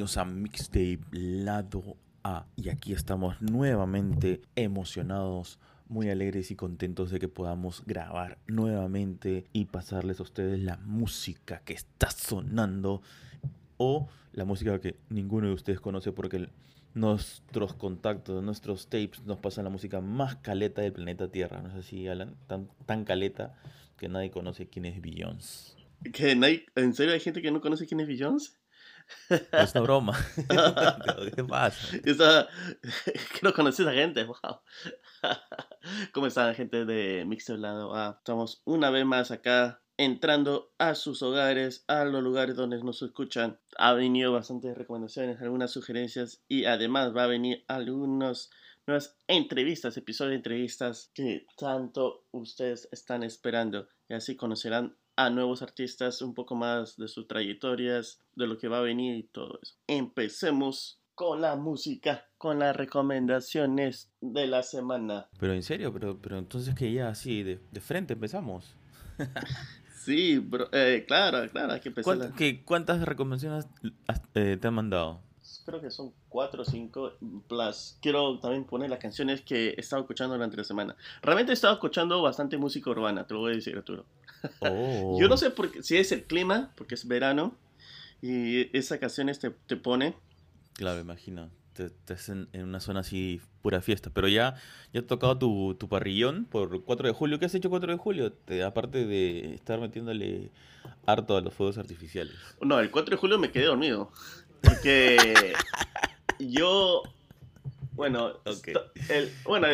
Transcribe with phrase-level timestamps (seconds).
[0.00, 2.46] a Mixtape Lado A.
[2.56, 5.58] Y aquí estamos nuevamente emocionados,
[5.88, 11.60] muy alegres y contentos de que podamos grabar nuevamente y pasarles a ustedes la música
[11.66, 13.02] que está sonando
[13.76, 16.48] o la música que ninguno de ustedes conoce porque
[16.94, 21.60] nuestros contactos, nuestros tapes nos pasan la música más caleta del planeta Tierra.
[21.60, 23.54] No sé si Alan, tan, tan caleta
[23.98, 25.74] que nadie conoce quién es Beyoncé.
[26.14, 28.59] ¿Que ¿En serio hay gente que no conoce quién es Beyoncé?
[29.28, 30.18] Es una broma.
[31.36, 31.96] ¿Qué pasa?
[32.04, 32.48] Esa...
[33.32, 34.60] que no conoces a gente, wow.
[36.12, 38.16] ¿Cómo están, gente de Mixer Lado A?
[38.18, 43.60] Estamos una vez más acá, entrando a sus hogares, a los lugares donde nos escuchan.
[43.78, 48.50] Ha venido bastantes recomendaciones, algunas sugerencias y además va a venir algunas
[48.86, 53.88] nuevas entrevistas, episodios de entrevistas que tanto ustedes están esperando.
[54.08, 58.68] Y así conocerán a nuevos artistas, un poco más de sus trayectorias, de lo que
[58.68, 59.74] va a venir y todo eso.
[59.86, 65.28] Empecemos con la música, con las recomendaciones de la semana.
[65.38, 68.74] Pero en serio, pero, pero entonces que ya así de, de frente empezamos.
[70.02, 72.16] Sí, bro, eh, claro, claro, hay que empezar.
[72.16, 73.66] ¿Cuántas, qué- cuántas recomendaciones
[74.34, 75.20] eh, te han mandado?
[75.66, 77.12] Creo que son 4 o 5
[77.46, 77.98] plus.
[78.00, 80.96] Quiero también poner las canciones que he estado escuchando durante la semana.
[81.20, 84.06] Realmente he estado escuchando bastante música urbana, te lo voy a decir, Arturo.
[84.60, 85.18] Oh.
[85.20, 87.56] Yo no sé por qué- si es el clima, porque es verano,
[88.22, 90.14] y esas canciones te, te pone.
[90.74, 91.50] Claro, imagino.
[91.74, 94.10] Te- Estás en, en una zona así, pura fiesta.
[94.12, 94.54] Pero ya,
[94.92, 97.38] ya has tocado tu, tu parrillón por 4 de julio.
[97.38, 98.32] ¿Qué has hecho 4 de julio?
[98.32, 100.50] Te- aparte de estar metiéndole
[101.06, 102.34] harto a los fuegos artificiales.
[102.60, 104.10] No, el 4 de julio me quedé dormido.
[104.62, 105.52] Porque
[106.38, 107.02] yo.
[107.92, 108.32] Bueno,
[109.10, 109.66] el, bueno,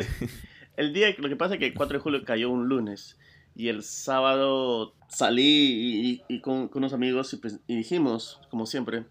[0.77, 1.14] el día.
[1.19, 3.17] Lo que pasa es que el 4 de julio cayó un lunes.
[3.56, 9.05] Y el sábado salí y, con, unos amigos y, pues- y dijimos, como siempre,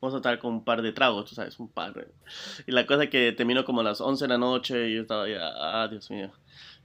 [0.00, 2.08] vamos a estar con un par de tragos, tú sabes, un par.
[2.66, 5.02] Y la cosa es que terminó como a las 11 de la noche y yo
[5.02, 6.32] estaba ya, ah, Dios mío.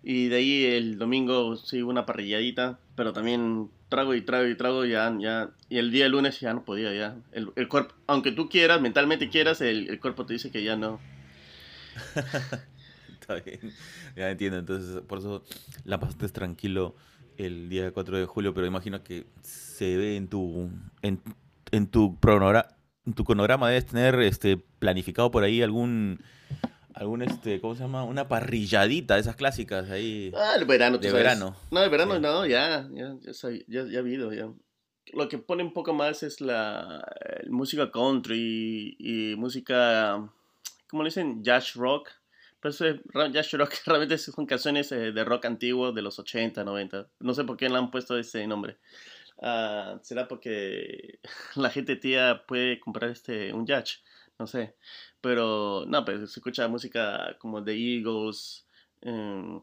[0.03, 4.85] Y de ahí el domingo sí una parrilladita, pero también trago y trago y trago
[4.85, 5.49] ya, ya.
[5.67, 7.15] Y el día lunes ya no podía, ya.
[7.31, 10.75] El, el cuerpo, aunque tú quieras, mentalmente quieras, el, el cuerpo te dice que ya
[10.75, 10.99] no.
[13.29, 13.73] Está bien.
[14.15, 14.57] Ya entiendo.
[14.57, 15.43] Entonces, por eso
[15.85, 16.95] la pasaste tranquilo
[17.37, 18.53] el día 4 de julio.
[18.53, 20.69] Pero imagino que se ve en tu,
[21.01, 21.21] en,
[21.71, 22.67] en tu cronograma.
[23.05, 26.19] En tu cronograma debes tener este planificado por ahí algún
[26.93, 28.03] algún este ¿cómo se llama?
[28.03, 31.23] una parrilladita de esas clásicas ahí Ah, el verano, de sabes.
[31.23, 31.55] verano.
[31.71, 32.21] No, el verano Sí.
[32.21, 34.49] no, ya, ya, ya, sab- ya, ya ha habido, ya.
[35.13, 37.03] Lo que pone un poco más es la
[37.49, 40.29] música country y música,
[40.89, 41.41] ¿cómo le dicen?
[41.41, 42.09] Jazz rock.
[42.61, 42.99] Pero eso es-
[43.31, 47.07] jazz rock realmente son canciones eh, de rock antiguo de los 80, 90.
[47.19, 48.77] No sé por qué le han puesto ese nombre.
[49.41, 51.19] Ah, será porque
[51.55, 54.03] la gente tía puede comprar este un jazz,
[54.37, 54.75] no sé.
[55.21, 58.65] Pero no, pues se escucha música como The Eagles,
[59.01, 59.61] em,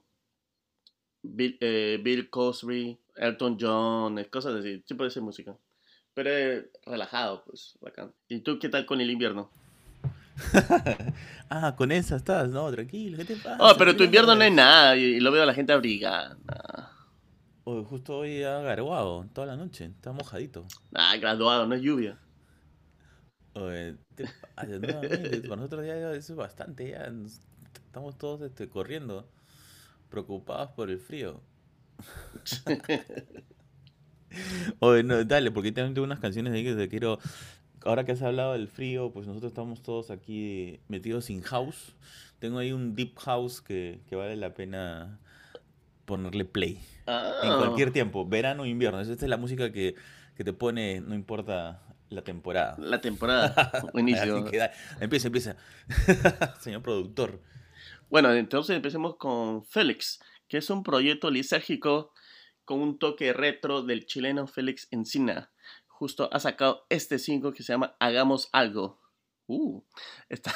[1.22, 5.56] Bill, eh, Bill Cosby, Elton John, eh, cosas así, tipo de esa música.
[6.14, 8.14] Pero eh, relajado, pues, bacán.
[8.28, 9.50] ¿Y tú qué tal con el invierno?
[11.50, 13.58] ah, con esa estás, no, tranquilo, ¿qué te pasa?
[13.60, 16.36] Oh, pero tu ¿Qué invierno no es nada y, lo veo a la gente abrigada.
[16.44, 16.86] Nah,
[17.68, 20.64] Oh, justo hoy ha garguado toda la noche, está mojadito.
[20.92, 22.16] Nah, graduado, no es lluvia.
[23.54, 24.78] Oye, ¿qué pasa?
[24.78, 27.10] Nuevamente, para nosotros ya eso es bastante, ya
[27.74, 29.28] estamos todos este, corriendo,
[30.10, 31.40] preocupados por el frío.
[34.78, 37.18] Oye, no, dale, porque también tengo unas canciones ahí que te quiero.
[37.84, 41.94] Ahora que has hablado del frío, pues nosotros estamos todos aquí metidos in house.
[42.38, 45.20] Tengo ahí un deep house que, que vale la pena
[46.04, 46.80] ponerle play.
[47.06, 49.00] Ah, En cualquier tiempo, verano o invierno.
[49.00, 49.94] Esta es la música que,
[50.36, 52.76] que te pone, no importa la temporada.
[52.78, 54.44] La temporada, buenísimo.
[54.44, 54.70] Que
[55.00, 55.56] empieza, empieza.
[56.60, 57.40] Señor productor.
[58.08, 62.12] Bueno, entonces empecemos con Félix, que es un proyecto lisérgico
[62.64, 65.50] con un toque retro del chileno Félix Encina.
[65.98, 69.00] Justo ha sacado este single que se llama Hagamos Algo.
[69.48, 69.80] Uh,
[70.28, 70.52] está...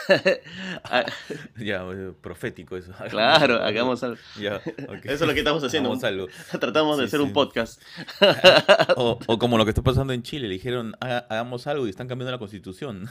[0.85, 1.07] Ah,
[1.59, 1.83] Ya,
[2.21, 2.93] profético eso.
[3.09, 4.19] claro, hagamos algo.
[4.39, 4.57] Ya.
[4.57, 5.89] Eso es lo que estamos haciendo.
[5.91, 6.27] Hagamos algo.
[6.59, 7.27] Tratamos de Sí, hacer sí.
[7.27, 7.81] un podcast.
[8.97, 11.91] O, o como lo que está pasando en Chile, le dijeron "Haga- hagamos algo y
[11.91, 13.09] están cambiando la constitución.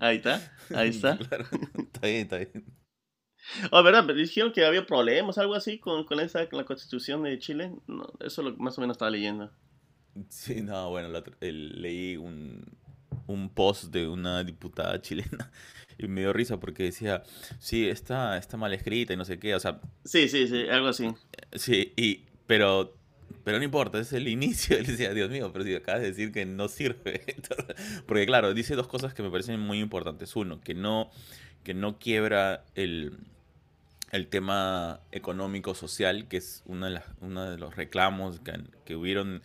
[0.00, 0.40] Ahí está,
[0.74, 1.16] ahí está.
[1.18, 1.44] Claro,
[1.78, 2.64] está bien, está bien.
[3.70, 4.04] Oh, ¿verdad?
[4.06, 7.72] Pero dijeron que había problemas, algo así, con, con esa, con la constitución de Chile.
[7.86, 9.52] No, eso lo, más o menos estaba leyendo.
[10.28, 12.64] Sí, no, bueno, la el- leí un,
[13.26, 15.50] un post de una diputada chilena
[15.98, 17.22] y me dio risa porque decía,
[17.58, 20.88] sí, está, está mal escrita y no sé qué, o sea, Sí, sí, sí, algo
[20.88, 21.08] así.
[21.52, 22.94] sí, y, pero
[23.44, 24.76] pero no importa, es el inicio.
[24.76, 27.22] Él decía, Dios mío, pero si acabas de decir que no sirve.
[28.06, 30.34] porque claro, dice dos cosas que me parecen muy importantes.
[30.36, 31.10] Uno, que no,
[31.62, 33.18] que no quiebra el,
[34.12, 39.42] el tema económico-social, que es uno de, las, uno de los reclamos que, que hubieron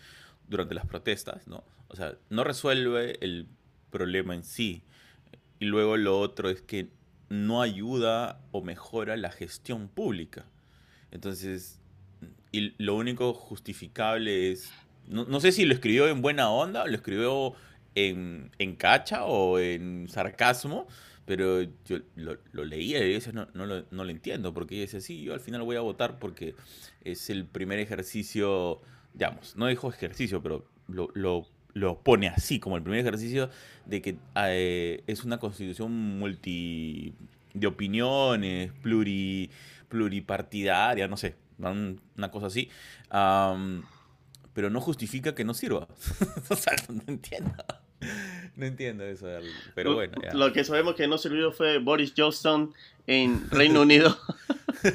[0.52, 1.64] durante las protestas, ¿no?
[1.88, 3.48] O sea, no resuelve el
[3.90, 4.84] problema en sí.
[5.60, 6.90] Y luego lo otro es que
[7.30, 10.46] no ayuda o mejora la gestión pública.
[11.12, 11.80] Entonces,
[12.52, 14.72] y lo único justificable es,
[15.08, 17.54] no, sé si lo escribió en buena onda, o lo escribió
[17.96, 20.88] en, en cacha o en sarcasmo,
[21.26, 25.00] pero yo lo, lo leía y no, no, lo, no, lo, entiendo, porque ella dice,
[25.00, 26.56] sí, yo al final voy a votar porque
[27.06, 28.82] es el primer ejercicio,
[29.14, 33.50] digamos, no dijo ejercicio, pero lo, lo, lo pone así, como el primer ejercicio
[33.86, 37.14] de que eh, es una constitución multi
[37.54, 39.50] de opiniones, pluri,
[39.90, 42.70] pluripartidaria, no sé, una cosa así.
[44.54, 45.88] pero no justifica que no sirva.
[46.50, 47.54] o sea, no entiendo.
[48.56, 49.28] No entiendo eso.
[49.76, 50.18] Pero bueno.
[50.34, 52.74] Lo que sabemos que no sirvió fue Boris Johnson
[53.08, 54.18] en Reino Unido.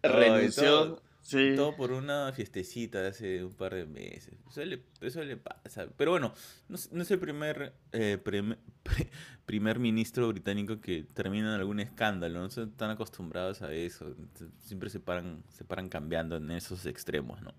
[0.02, 1.00] Renunció.
[1.30, 4.34] Todo por una fiestecita de hace un par de meses.
[5.00, 5.86] Eso le, pasa.
[5.96, 6.34] Pero bueno,
[6.68, 8.18] no, es el primer, eh,
[9.46, 12.40] primer ministro británico que termina en algún escándalo.
[12.40, 14.14] No están acostumbrados a eso.
[14.58, 17.54] Siempre se paran, se paran cambiando en esos extremos, ¿no?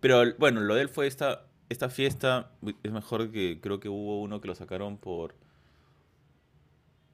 [0.00, 2.50] Pero bueno, lo de él fue esta, esta fiesta.
[2.82, 5.34] Es mejor que creo que hubo uno que lo sacaron por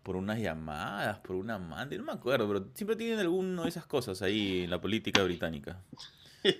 [0.02, 3.86] por unas llamadas, por una amante, no me acuerdo, pero siempre tienen alguna de esas
[3.86, 5.82] cosas ahí en la política británica.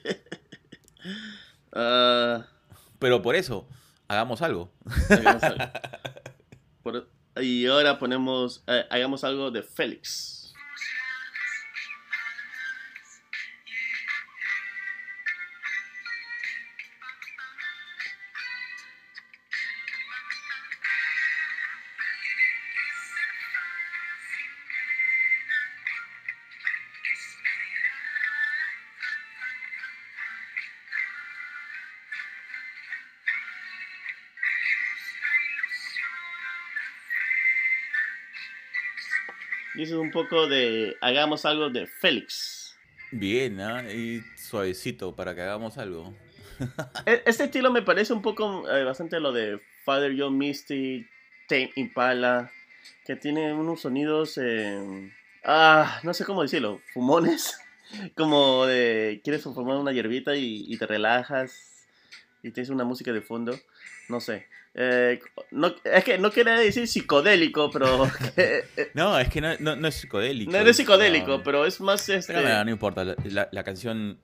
[1.70, 2.46] Ah.
[2.98, 3.68] Pero por eso,
[4.08, 4.72] hagamos algo.
[7.40, 10.37] y ahora ponemos, eh, hagamos algo de Félix.
[39.92, 42.76] Un poco de hagamos algo de Félix.
[43.10, 43.94] Bien, ¿eh?
[43.94, 46.14] y suavecito para que hagamos algo.
[47.06, 51.06] E, este estilo me parece un poco eh, bastante lo de Father John Misty,
[51.48, 52.50] Tame Impala,
[53.04, 55.12] que tiene unos sonidos, eh,
[55.44, 57.58] ah, no sé cómo decirlo, fumones,
[58.16, 61.86] como de quieres fumar una hierbita y, y te relajas
[62.42, 63.58] y tienes una música de fondo,
[64.08, 64.46] no sé.
[64.74, 65.20] Eh,
[65.50, 68.08] no, es que no quería decir psicodélico, pero...
[68.94, 70.52] no, es que no, no, es psicodélico.
[70.52, 72.08] No, es psicodélico, pero es más...
[72.08, 72.32] Este...
[72.32, 74.20] no, importa, la, la, canción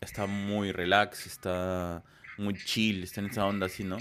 [0.00, 2.04] está muy relax, está
[2.36, 3.98] muy chill, está en esa onda así, ¿no?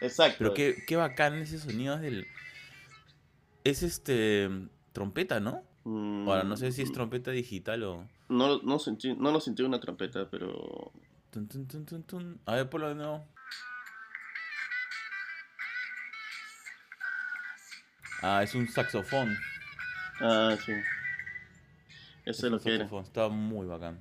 [0.00, 0.36] Exacto.
[0.38, 2.26] Pero qué, qué bacán ese sonido es del...
[3.64, 4.48] Es este...
[4.92, 5.64] trompeta, ¿no?
[5.84, 6.94] Ahora, no sé si es mm.
[6.94, 8.06] trompeta digital o...
[8.28, 10.92] No, no, sentí, no lo sentí una trompeta, pero...
[12.44, 13.22] A ver, por lo menos...
[18.22, 19.36] Ah, es un saxofón.
[20.20, 20.72] Ah, sí.
[22.24, 22.88] Eso es, lo que era.
[23.02, 24.00] Está muy bacán.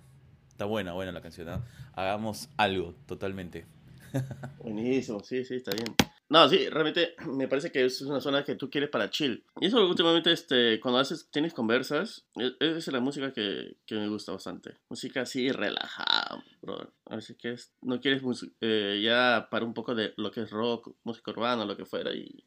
[0.50, 1.48] Está buena, buena la canción.
[1.48, 1.64] ¿no?
[1.94, 3.66] Hagamos algo, totalmente.
[4.60, 5.96] Buenísimo, sí, sí, está bien.
[6.30, 9.46] No, sí, realmente me parece que es una zona que tú quieres para chill.
[9.62, 13.96] Y eso últimamente, este, cuando haces, tienes conversas, e, esa es la música que, que
[13.96, 14.76] me gusta bastante.
[14.90, 16.92] Música así relajada, bro.
[17.06, 18.24] Así que es, no quieres
[18.60, 22.14] eh, ya para un poco de lo que es rock, música urbana, lo que fuera,
[22.14, 22.44] y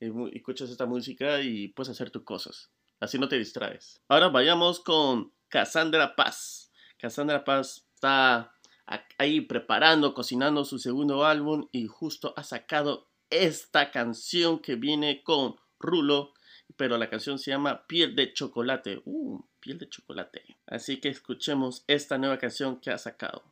[0.00, 2.70] escuchas esta música y puedes hacer tus cosas.
[3.00, 4.00] Así no te distraes.
[4.08, 6.72] Ahora vayamos con Cassandra Paz.
[6.98, 8.52] Cassandra Paz está
[9.18, 15.56] ahí preparando, cocinando su segundo álbum y justo ha sacado esta canción que viene con
[15.78, 16.32] Rulo,
[16.76, 19.02] pero la canción se llama Piel de Chocolate.
[19.04, 20.56] Uh, piel de chocolate.
[20.66, 23.42] Así que escuchemos esta nueva canción que ha sacado.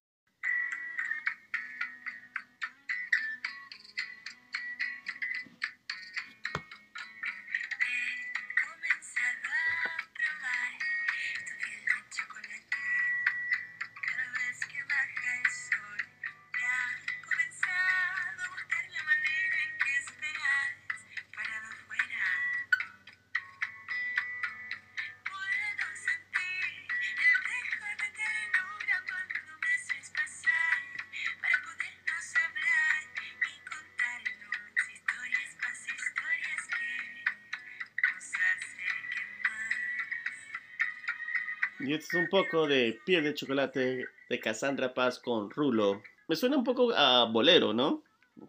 [42.06, 46.02] Es un poco de piel de chocolate de Cassandra Paz con Rulo.
[46.28, 48.02] Me suena un poco a bolero, ¿no?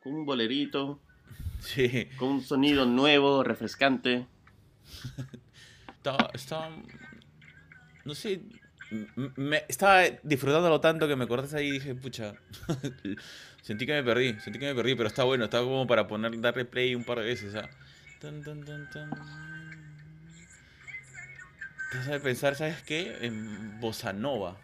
[0.03, 1.00] Con un bolerito.
[1.59, 2.07] Sí.
[2.17, 4.27] Con un sonido nuevo, refrescante.
[5.88, 6.69] Estaba, estaba
[8.03, 8.41] no sé,
[9.35, 12.35] me, estaba disfrutándolo tanto que me corté ahí y dije, pucha,
[13.63, 16.39] sentí que me perdí, sentí que me perdí, pero está bueno, está como para poner,
[16.39, 17.55] darle play un par de veces.
[17.55, 17.67] ¿ah?
[18.21, 19.09] Tan, tan, tan, tan.
[22.07, 23.17] Te pensar, ¿sabes qué?
[23.21, 24.57] En Bossa Nova.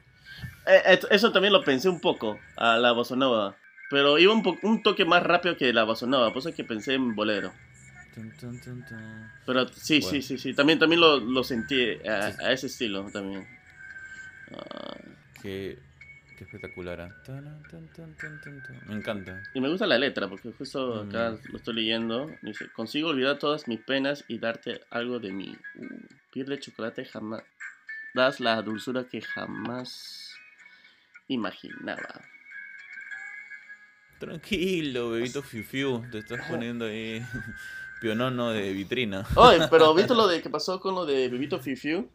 [0.68, 3.56] Eh, eso también lo pensé un poco, a la Bossa Nova.
[3.90, 6.64] Pero iba un, un toque más rápido que la Bossa Nova, por eso es que
[6.64, 7.52] pensé en bolero.
[9.46, 10.54] Pero sí, sí, sí, sí.
[10.54, 13.48] También, también lo, lo sentí a, ese estilo también.
[14.54, 14.98] Ah.
[15.42, 15.80] Qué,
[16.38, 17.02] qué, espectacular.
[17.02, 17.16] ¿ah?
[18.88, 19.42] Me encanta.
[19.54, 21.52] Y me gusta la letra, porque justo acá mm.
[21.52, 22.30] lo estoy leyendo.
[22.42, 25.56] Dice, consigo olvidar todas mis penas y darte algo de mí.
[25.76, 25.86] Uh,
[26.32, 27.44] pierde chocolate jamás.
[28.14, 30.36] Das la dulzura que jamás
[31.28, 32.22] imaginaba.
[34.20, 36.04] Tranquilo, bebito Fiu Fiu.
[36.12, 37.26] Te estás poniendo ahí
[38.02, 39.26] pionono de vitrina.
[39.36, 42.10] Oye, pero ¿viste lo de que pasó con lo de Bebito Fifiu?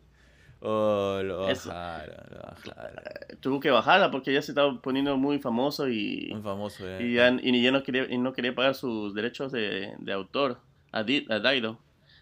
[0.60, 2.98] Oh, lo bajaron, lo bajaron.
[3.04, 6.28] Eh, tuvo que bajarla porque ya se estaba poniendo muy famoso y.
[6.32, 7.00] Muy famoso, ya.
[7.00, 10.60] Y ya, y ya no, quería, y no quería pagar sus derechos de, de autor
[10.92, 11.78] a, Di, a Daido.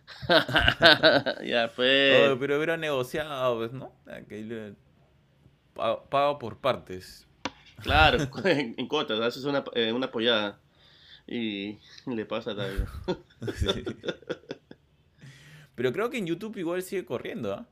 [1.45, 2.37] ya fue.
[2.39, 3.93] Pero hubiera negociado, pues, ¿no?
[5.75, 7.27] Pago, por partes.
[7.83, 10.59] Claro, en, cuotas, haces una, eh, una apoyada
[11.27, 12.55] y le pasa a
[15.75, 17.67] Pero creo que en YouTube igual sigue corriendo, ¿ah?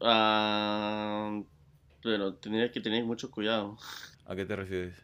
[0.00, 1.42] ¿ah?
[2.02, 3.76] pero tendría que tener mucho cuidado.
[4.26, 4.94] ¿A qué te refieres?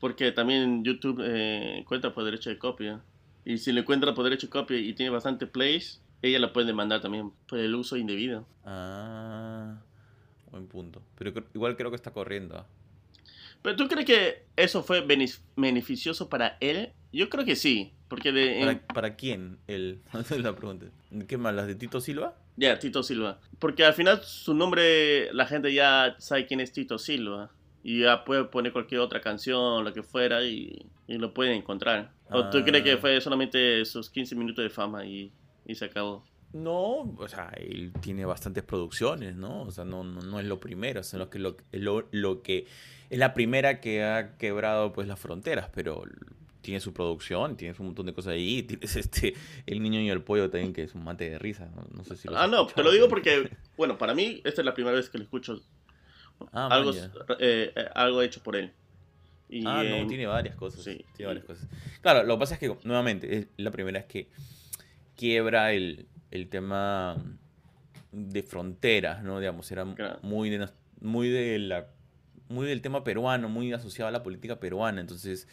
[0.00, 3.00] Porque también YouTube eh, encuentra por derecho de copia.
[3.46, 6.66] Y si le encuentra por derecho de copia y tiene bastante plays, ella la puede
[6.66, 8.44] demandar también por el uso indebido.
[8.64, 9.80] Ah,
[10.50, 11.00] buen punto.
[11.16, 12.58] Pero igual creo que está corriendo.
[12.58, 12.66] ¿ah?
[13.62, 15.06] ¿Pero tú crees que eso fue
[15.56, 16.92] beneficioso para él?
[17.12, 17.92] Yo creo que sí.
[18.08, 20.00] Porque de, ¿Para, quién él?
[20.38, 20.86] La pregunta.
[21.26, 21.54] ¿Qué más?
[21.54, 22.36] ¿Las de Tito Silva?
[22.56, 23.38] Ya, Tito Silva.
[23.58, 27.50] Porque al final su nombre, la gente ya sabe quién es Tito Silva.
[27.82, 32.10] Y ya puede poner cualquier otra canción, lo que fuera, y, lo pueden encontrar.
[32.30, 32.98] ¿O tú crees que ah.
[32.98, 35.32] fue solamente esos 15 minutos de fama y,
[35.64, 36.24] y se acabó?
[36.52, 39.62] No, o sea, él tiene bastantes producciones, ¿no?
[39.62, 41.56] O sea, no, no, es lo primero, o lo que, lo,
[42.10, 42.66] lo, que
[43.10, 46.04] es la primera que ha quebrado pues las fronteras, pero
[46.62, 49.34] tiene su producción, tiene un montón de cosas ahí, tienes este,
[49.66, 52.28] el niño y el pollo también que es un mate de risa, no, sé si
[52.34, 55.18] Ah, no, te lo digo porque, bueno, para mí esta es la primera vez que
[55.18, 55.60] lo escucho
[56.52, 58.72] ah, algo, eh, eh, algo hecho por él.
[59.64, 60.82] Ah, no, tiene varias cosas.
[60.82, 61.04] Sí.
[61.14, 61.68] Tiene varias cosas.
[62.00, 64.28] Claro, lo que pasa es que, nuevamente, es la primera vez que
[65.16, 67.16] quiebra el, el tema
[68.12, 69.38] de fronteras, ¿no?
[69.40, 69.84] Digamos, era
[70.22, 70.68] muy, de,
[71.00, 71.86] muy, de la,
[72.48, 75.48] muy del tema peruano, muy asociado a la política peruana, entonces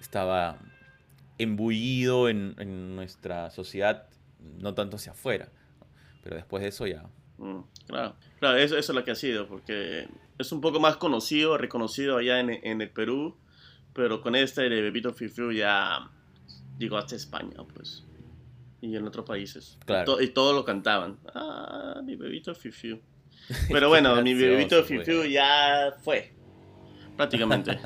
[0.00, 0.58] estaba
[1.38, 4.08] embullido en, nuestra sociedad,
[4.58, 5.48] no tanto hacia afuera,
[6.22, 7.04] pero después de eso ya...
[7.38, 11.58] Mm, claro, claro eso, es lo que ha sido, porque es un poco más conocido,
[11.58, 13.36] reconocido allá en, en el Perú,
[13.92, 16.10] pero con este de Bebito Fifu ya
[16.78, 18.06] llegó hasta España, pues
[18.80, 19.78] y en otros países.
[19.84, 20.20] Claro.
[20.20, 21.18] Y, todos lo cantaban.
[21.34, 23.00] Ah, mi bebito Fifiu.
[23.68, 26.32] Pero bueno, mi bebito Fifiu ya fue.
[27.16, 27.78] Prácticamente.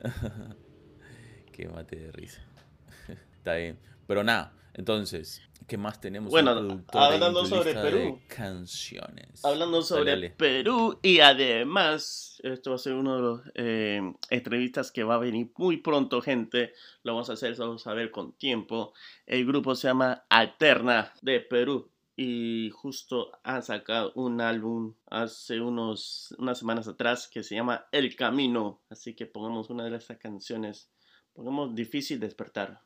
[1.52, 2.42] Qué mate de risa.
[3.36, 3.78] Está bien.
[4.06, 6.32] Pero nada, entonces, ¿qué más tenemos?
[6.32, 6.50] Bueno,
[6.88, 8.20] hablando sobre Perú.
[8.26, 9.44] Canciones.
[9.44, 15.04] Hablando sobre Perú y además, esto va a ser uno de los eh, entrevistas que
[15.04, 16.72] va a venir muy pronto, gente.
[17.04, 18.94] Lo vamos a hacer, vamos a ver con tiempo.
[19.26, 26.34] El grupo se llama Alterna de Perú y justo han sacado un álbum hace unos,
[26.38, 28.80] unas semanas atrás que se llama El Camino.
[28.90, 30.90] Así que pongamos una de esas canciones.
[31.32, 32.80] Pongamos Difícil Despertar.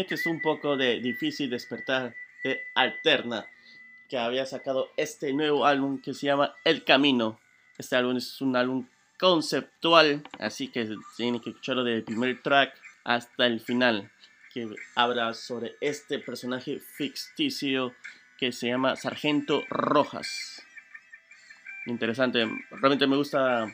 [0.00, 3.44] Y este es un poco de difícil despertar de Alterna,
[4.08, 7.38] que había sacado este nuevo álbum que se llama El Camino.
[7.76, 8.88] Este álbum es un álbum
[9.18, 10.88] conceptual, así que
[11.18, 14.10] tienen que escucharlo del primer track hasta el final.
[14.54, 17.94] que habla sobre este personaje ficticio
[18.38, 20.62] que se llama Sargento Rojas.
[21.84, 23.66] Interesante, realmente me gusta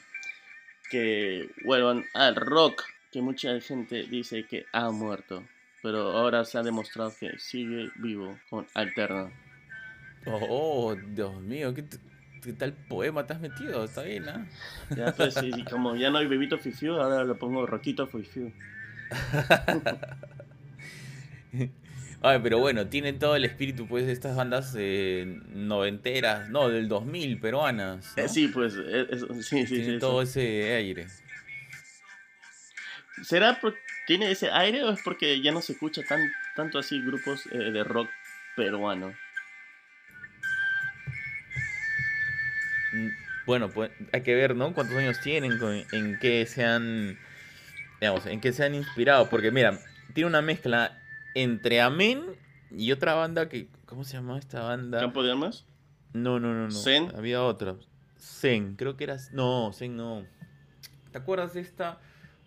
[0.91, 5.45] que vuelvan al rock, que mucha gente dice que ha muerto,
[5.83, 9.31] pero ahora se ha demostrado que sigue vivo con Alterna.
[10.27, 11.85] Oh, Dios mío, ¿qué,
[12.53, 13.85] tal poema te has metido?
[13.85, 14.47] Está bien, ¿ah?
[14.97, 18.53] Ya, pues, sí, como ya no hay bebito Fifiu, ahora le pongo Roquito Fifiu.
[22.23, 26.89] Ay, pero bueno, tiene todo el espíritu pues de estas bandas eh, noventeras, no, del
[26.89, 28.17] 2000 peruanas.
[28.17, 29.07] Eh, sí, pues, eh,
[29.43, 31.07] sí, sí, tiene todo ese aire.
[33.23, 36.21] ¿Será porque tiene ese aire o es porque ya no se escucha tan,
[36.55, 38.09] tanto así grupos de rock
[38.55, 39.15] peruano?
[43.47, 44.75] Bueno, pues hay que ver, ¿no?
[44.75, 45.59] Cuántos años tienen,
[45.93, 47.19] en qué se han,
[48.01, 49.79] digamos, en qué se han inspirado, porque mira,
[50.15, 50.99] tiene una mezcla
[51.35, 52.25] entre Amén
[52.71, 53.69] y otra banda que.
[53.87, 54.99] ¿Cómo se llamaba esta banda?
[54.99, 55.65] ¿Campo de Armas?
[56.13, 56.71] No, no, no, no.
[56.73, 57.13] ¿Zen?
[57.15, 57.77] Había otra.
[58.19, 59.17] Zen, creo que era.
[59.33, 60.27] No, Zen no.
[61.13, 62.01] ¿Te acuerdas de esta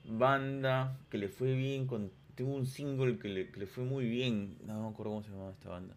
[0.09, 1.87] banda que le fue bien?
[1.87, 2.11] Con...
[2.35, 4.57] Tengo un single que le, fue muy bien.
[4.65, 5.95] No me acuerdo cómo se llamaba esta banda.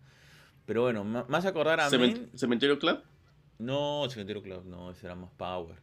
[0.67, 2.31] Pero bueno, más acordar a Amén.
[2.35, 3.01] ¿Cementerio Club?
[3.59, 5.77] No, Cementerio Club, no, ese era más Power.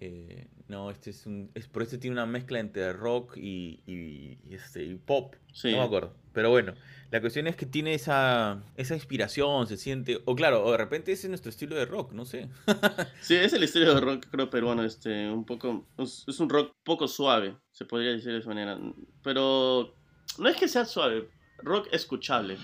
[0.00, 1.50] Eh, no, este es un.
[1.54, 5.36] Es, por este tiene una mezcla entre rock y, y, este, y pop.
[5.64, 6.14] No me acuerdo.
[6.32, 6.74] Pero bueno,
[7.10, 10.20] la cuestión es que tiene esa, esa inspiración, se siente.
[10.24, 12.48] O claro, o de repente ese es nuestro estilo de rock, no sé.
[13.20, 14.84] sí, es el estilo de rock, creo, peruano.
[14.84, 15.86] Este, un poco.
[15.98, 18.78] Es un rock poco suave, se podría decir de esa manera.
[19.22, 19.94] Pero
[20.38, 21.28] no es que sea suave,
[21.58, 22.56] rock escuchable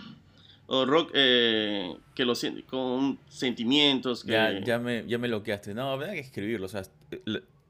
[0.69, 4.33] o rock eh, que lo siente con sentimientos que...
[4.33, 6.83] ya, ya me ya me loqueaste no hay que escribirlo o sea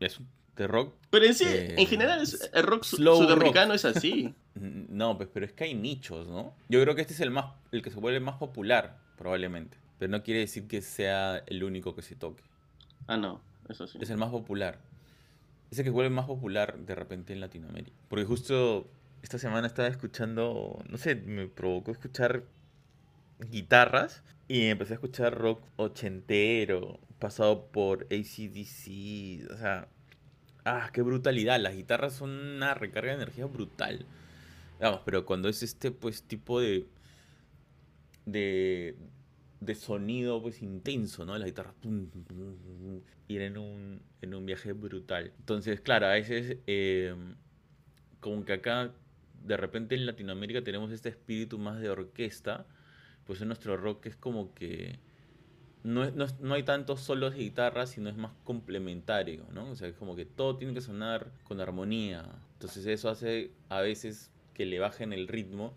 [0.00, 0.20] es
[0.56, 4.34] de rock pero en sí en eh, general el rock sudamericano es así.
[4.54, 7.52] No pues pero es que hay nichos no yo creo que este es el más
[7.72, 9.76] el que se vuelve más popular probablemente.
[9.98, 12.42] Pero no quiere decir que sea el único que se toque.
[13.06, 13.98] Ah no eso sí.
[14.00, 14.78] Es el más popular.
[15.70, 17.96] Es el que se vuelve más popular de repente en Latinoamérica.
[18.08, 18.88] Porque justo
[19.22, 22.44] esta semana estaba escuchando no sé me provocó escuchar
[23.50, 29.88] guitarras y empecé a escuchar rock ochentero, pasado por ACDC, o sea,
[30.64, 34.06] ah, qué brutalidad, las guitarras son una recarga de energía brutal.
[34.80, 36.86] Vamos, pero cuando es este pues tipo de
[38.26, 38.96] de,
[39.60, 41.38] de sonido pues intenso, ¿no?
[41.38, 41.74] Las guitarras
[43.28, 45.32] ir en un, en un viaje brutal.
[45.38, 47.36] Entonces, claro, a veces em,
[48.20, 48.92] como que acá
[49.44, 52.66] de repente en Latinoamérica tenemos este espíritu más de orquesta
[53.26, 54.98] pues en nuestro rock es como que
[55.82, 56.04] no,
[56.40, 59.70] no, hay tantos solos de guitarra, sino es más complementario, ¿no?
[59.70, 62.24] O sea, es como que todo tiene que sonar con armonía.
[62.54, 65.74] Entonces eso hace a veces que le bajen el ritmo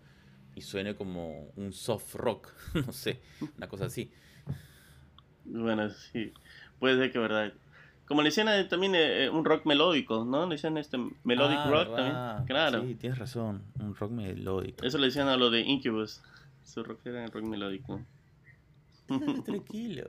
[0.54, 3.20] y suene como un soft rock, no sé,
[3.56, 4.10] una cosa así.
[5.44, 6.32] Bueno, sí,
[6.78, 7.52] puede ser que verdad.
[8.06, 10.44] Como le decían eh, también eh, un rock melódico, ¿no?
[10.46, 12.46] Le decían este melodic ah, rock también.
[12.46, 12.84] Claro.
[12.84, 14.84] Sí, tienes razón, un rock melódico.
[14.84, 16.20] Eso le decían a lo de Incubus.
[16.64, 18.00] Su rock era rock melódico.
[19.44, 20.08] Tranquilo.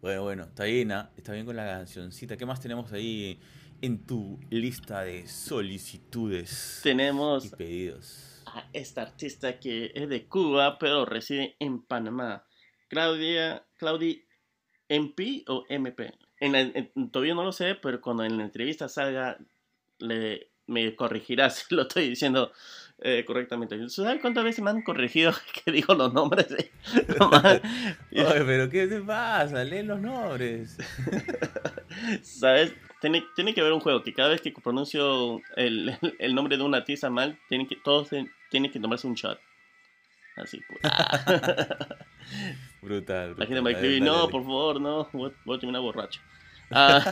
[0.00, 1.10] Bueno, bueno, está bien, ¿ah?
[1.16, 2.36] está bien con la cancioncita.
[2.36, 3.38] ¿Qué más tenemos ahí
[3.82, 8.42] en tu lista de solicitudes tenemos y pedidos?
[8.46, 12.44] A esta artista que es de Cuba, pero reside en Panamá.
[12.88, 14.24] Claudia, Claudi
[14.88, 16.12] MP o MP.
[16.40, 19.38] En todavía no lo sé, pero cuando en la entrevista salga,
[19.98, 22.52] le, me corregirá si lo estoy diciendo
[23.02, 23.88] eh, correctamente.
[23.88, 25.32] ¿Sabes cuántas veces me han corregido
[25.64, 26.48] que digo los nombres?
[26.50, 27.60] Oye,
[28.10, 29.64] pero ¿qué te pasa?
[29.64, 30.76] Lee los nombres.
[32.22, 32.74] ¿Sabes?
[33.00, 36.62] Tiene, tiene, que haber un juego que cada vez que pronuncio el, el nombre de
[36.62, 38.10] una artista mal, tienen que, todos
[38.50, 39.40] tienen que tomarse un shot.
[40.36, 40.80] Así, pues.
[42.82, 46.20] brutal, La gente me escribe, no, por favor, no, voy, voy a terminar borracho.
[46.70, 47.02] Ah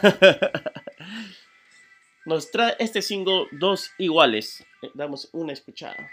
[2.29, 4.65] nos trae este single dos iguales.
[4.95, 6.11] Damos una escuchada.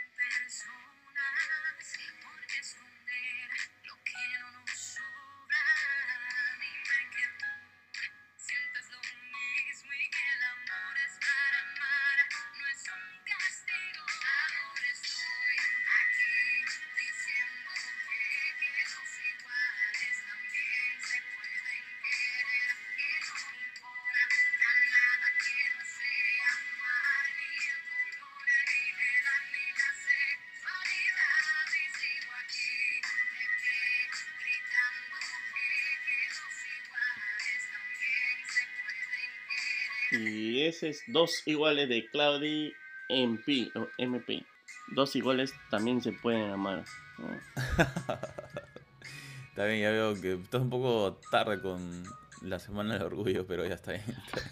[41.07, 42.73] Dos iguales de Claudi
[43.09, 44.45] MP o MP.
[44.93, 46.83] dos iguales también se pueden amar.
[49.49, 52.03] está bien, ya veo que estás un poco tarde con
[52.41, 54.03] la semana del orgullo, pero ya está bien.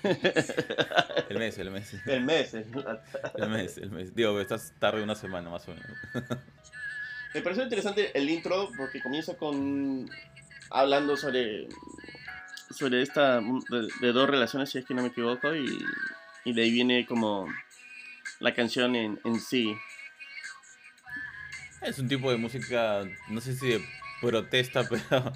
[1.30, 1.94] El mes, el mes.
[2.06, 2.54] El mes.
[2.54, 4.16] El mes, el mes.
[4.16, 5.88] Digo, estás tarde una semana más o menos.
[7.34, 10.08] Me pareció interesante el intro porque comienza con
[10.70, 11.68] hablando sobre
[12.70, 15.66] sobre esta de, dos relaciones si es que no me equivoco y,
[16.46, 17.48] y de ahí viene como
[18.40, 19.76] la canción en, en sí.
[21.82, 23.86] Es un tipo de música no sé si de
[24.22, 25.34] protesta pero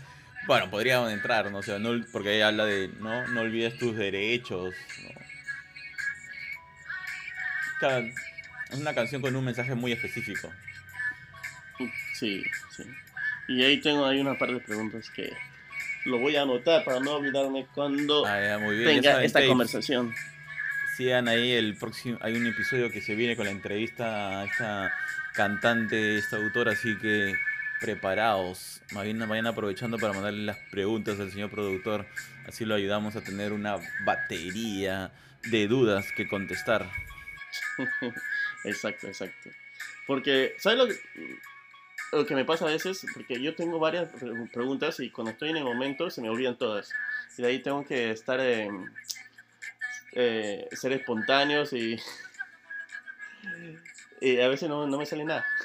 [0.48, 3.98] bueno podríamos entrar no o sea no porque ahí habla de no no olvides tus
[3.98, 4.74] derechos
[8.72, 10.52] es una canción con un mensaje muy específico.
[12.14, 12.44] Sí,
[12.76, 12.84] sí.
[13.48, 15.32] Y ahí tengo ahí una par de preguntas que
[16.06, 20.14] lo voy a anotar para no olvidarme cuando ah, tenga esta conversación.
[20.98, 24.92] Sigan ahí el próximo, hay un episodio que se viene con la entrevista a esta
[25.36, 27.36] cantante, esta autora, así que
[27.80, 28.82] preparados.
[28.94, 32.08] Vayan, aprovechando para mandarle las preguntas al señor productor,
[32.48, 35.12] así lo ayudamos a tener una batería
[35.44, 36.90] de dudas que contestar.
[38.64, 39.52] exacto, exacto.
[40.08, 40.96] Porque, ¿sabes lo que,
[42.12, 44.10] lo que me pasa a veces, porque yo tengo varias
[44.52, 46.90] preguntas y cuando estoy en el momento se me olvidan todas.
[47.38, 48.40] Y de ahí tengo que estar,
[50.20, 51.96] eh, ser espontáneos y,
[54.22, 55.46] y a veces no, no me sale nada.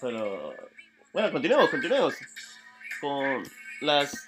[0.00, 0.54] Pero
[1.12, 2.14] bueno, continuemos, continuemos
[3.02, 3.42] con
[3.82, 4.26] las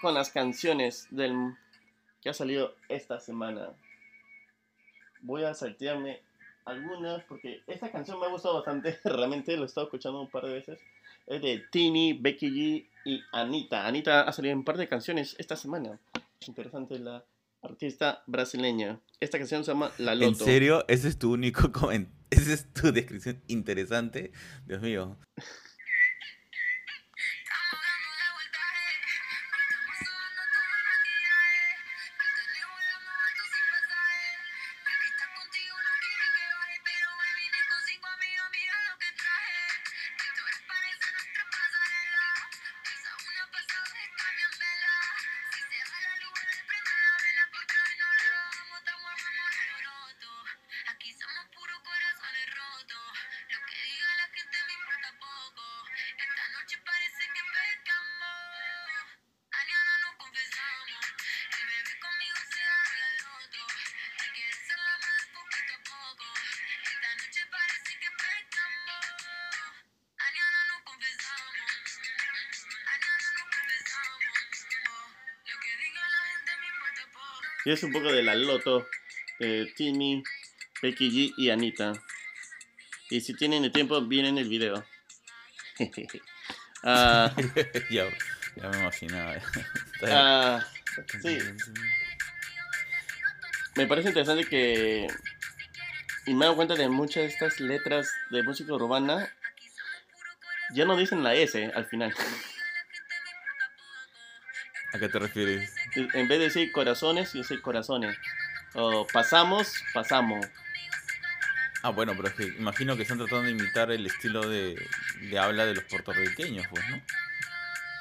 [0.00, 1.56] con las canciones del
[2.22, 3.70] que ha salido esta semana
[5.22, 6.22] voy a saltearme
[6.64, 10.44] algunas porque esta canción me ha gustado bastante, realmente lo he estado escuchando un par
[10.44, 10.80] de veces.
[11.26, 13.86] Es de Tini, Becky G y Anita.
[13.86, 15.98] Anita ha salido en un par de canciones esta semana.
[16.40, 17.24] Es interesante la
[17.62, 19.00] artista brasileña.
[19.20, 20.26] Esta canción se llama La Loto.
[20.28, 20.84] ¿En serio?
[20.86, 22.14] ¿Ese es tu único comentario?
[22.30, 24.32] ¿Esa es tu descripción interesante?
[24.66, 25.16] Dios mío.
[77.64, 78.86] Y es un poco de la Loto,
[79.38, 80.22] de Timmy,
[80.82, 81.92] Becky G y Anita.
[83.10, 84.84] Y si tienen el tiempo, vienen el video.
[86.86, 87.34] Ah.
[87.90, 88.04] ya,
[88.56, 89.36] me imaginaba.
[90.02, 90.62] Ah,
[91.22, 91.38] sí.
[93.74, 95.06] Me parece interesante que.
[96.26, 99.32] Y me he dado cuenta de muchas de estas letras de música urbana
[100.74, 102.14] ya no dicen la S al final.
[104.94, 105.74] ¿A qué te refieres?
[105.96, 108.16] En vez de decir corazones, yo decir corazones.
[108.74, 110.46] O pasamos, pasamos.
[111.82, 114.76] Ah, bueno, pero es que imagino que están tratando de imitar el estilo de,
[115.36, 117.02] habla de los puertorriqueños, pues, ¿no?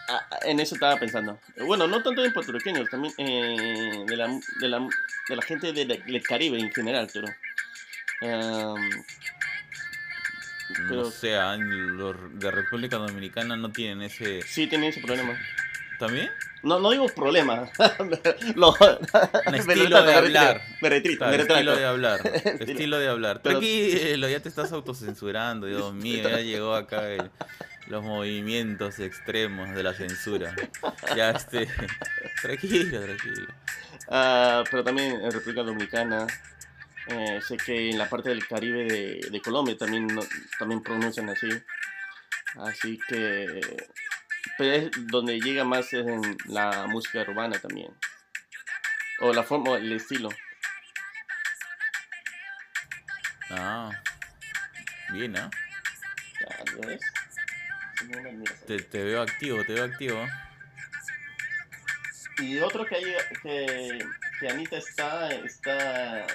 [0.07, 1.39] Ah, ah, en eso estaba pensando.
[1.65, 4.27] Bueno, no tanto de puertorriqueños, también eh, de, la,
[4.61, 4.87] de, la,
[5.29, 7.27] de, la, gente del Caribe en general, pero...
[8.19, 8.75] pero...
[10.89, 14.43] No sé, los de República Dominicana no tienen ese...
[14.43, 15.35] Sí, tienen ese problema.
[15.99, 16.29] ¿También?
[16.63, 17.69] No, no digo problema.
[17.99, 18.13] Un
[19.55, 20.61] estilo de hablar.
[20.81, 22.21] Me retrito, me Estilo de hablar.
[22.25, 23.39] estilo de hablar.
[23.39, 27.03] Tranquilo, ya te estás autocensurando, Dios mío, ya llegó acá
[27.87, 30.55] los movimientos extremos de la censura.
[31.15, 31.67] Ya este.
[32.41, 33.47] Tranquilo, tranquilo.
[34.09, 36.27] Ah, pero también en República Dominicana.
[37.07, 40.07] Eh, sé que en la parte del Caribe de, de Colombia también,
[40.57, 41.49] también pronuncian así.
[42.55, 43.59] Así que
[44.57, 47.93] pero es donde llega más en la música urbana también.
[49.19, 50.29] O la forma, el estilo.
[53.49, 53.91] Ah,
[55.11, 55.49] bien, ¿no?
[56.85, 57.01] ves?
[58.67, 60.27] Te, te, veo activo, te veo activo.
[62.39, 63.03] Y otro que hay,
[63.41, 63.99] que,
[64.39, 66.25] que Anita está, está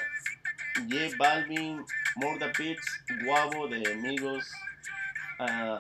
[0.88, 1.84] J Balvin,
[2.16, 4.48] Morda Beats, Guavo de Amigos,
[5.40, 5.78] uh,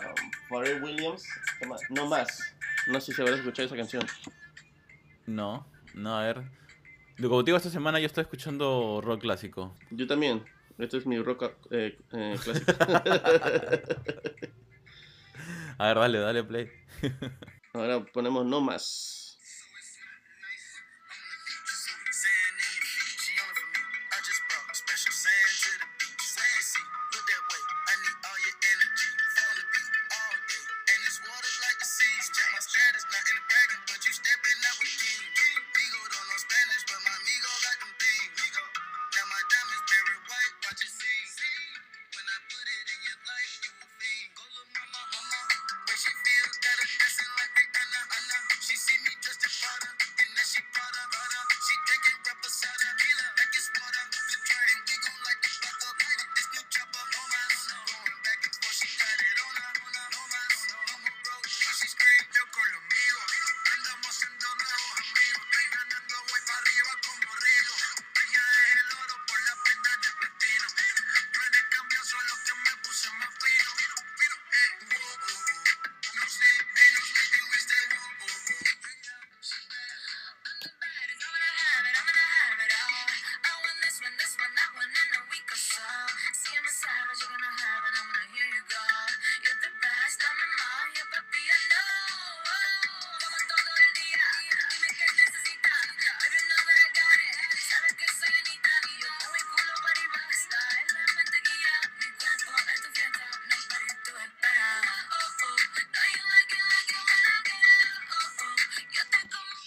[0.48, 1.24] Pharrell Williams,
[1.90, 2.54] no más.
[2.88, 4.06] No sé si habrás escuchado esa canción.
[5.26, 6.42] No, no, a ver.
[7.20, 9.74] Como te digo, esta semana yo estoy escuchando rock clásico.
[9.90, 10.44] Yo también.
[10.78, 12.72] Este es mi rock eh, eh, clásico.
[15.78, 16.68] A ver, dale, dale play.
[17.72, 19.27] Ahora ponemos no más.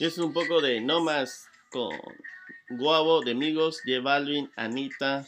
[0.01, 1.95] Y es un poco de no más con
[2.71, 5.27] Guavo, de Amigos, J Balvin, Anita,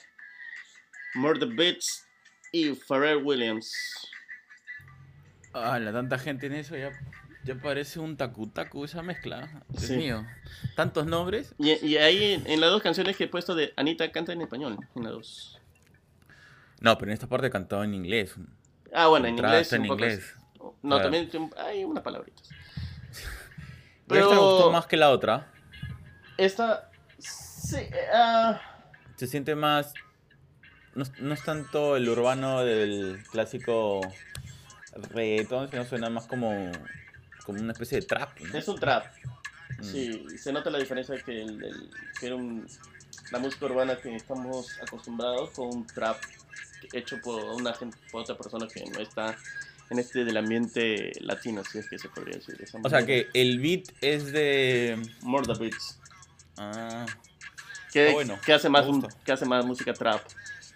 [1.14, 2.08] Murder Beats
[2.52, 3.72] y Pharrell Williams.
[5.54, 6.92] Ah, la tanta gente en eso ya,
[7.44, 9.64] ya parece un tacu tacu esa mezcla.
[9.70, 10.26] Dios mío.
[10.76, 11.54] Tantos nombres.
[11.60, 15.04] Y, ahí en, las dos canciones que he puesto de Anita canta en español, en
[15.04, 15.62] las dos.
[16.82, 18.34] No, pero en esta parte cantaba en inglés.
[18.92, 19.72] Ah, bueno, en inglés.
[19.72, 20.36] En inglés.
[20.82, 22.50] No, también hay unas palabritas.
[24.08, 25.52] Pero esta me gustó más que la otra.
[26.38, 26.90] Esta.
[27.20, 27.78] Sí.
[28.14, 28.56] Uh...
[29.16, 29.94] Se siente más.
[30.96, 34.02] No, es tanto el urbano del clásico
[34.96, 36.72] reggaeton, sino suena más como,
[37.46, 38.30] como una especie de trap.
[38.54, 39.06] Es un trap.
[39.80, 39.84] Mm.
[39.84, 41.90] Sí, se nota la diferencia que, el,
[42.20, 42.68] que era un,
[43.32, 46.18] la música urbana que estamos acostumbrados con un trap
[46.92, 49.36] hecho por una gente, por otra persona que no está
[49.94, 52.58] en este del ambiente latino, si es que se podría decir.
[52.84, 55.00] o sea que el beat es de...
[55.22, 56.00] The Beats.
[56.58, 57.06] Ah.
[57.92, 58.86] Que, bueno, que, hace más,
[59.24, 60.22] que hace más música trap.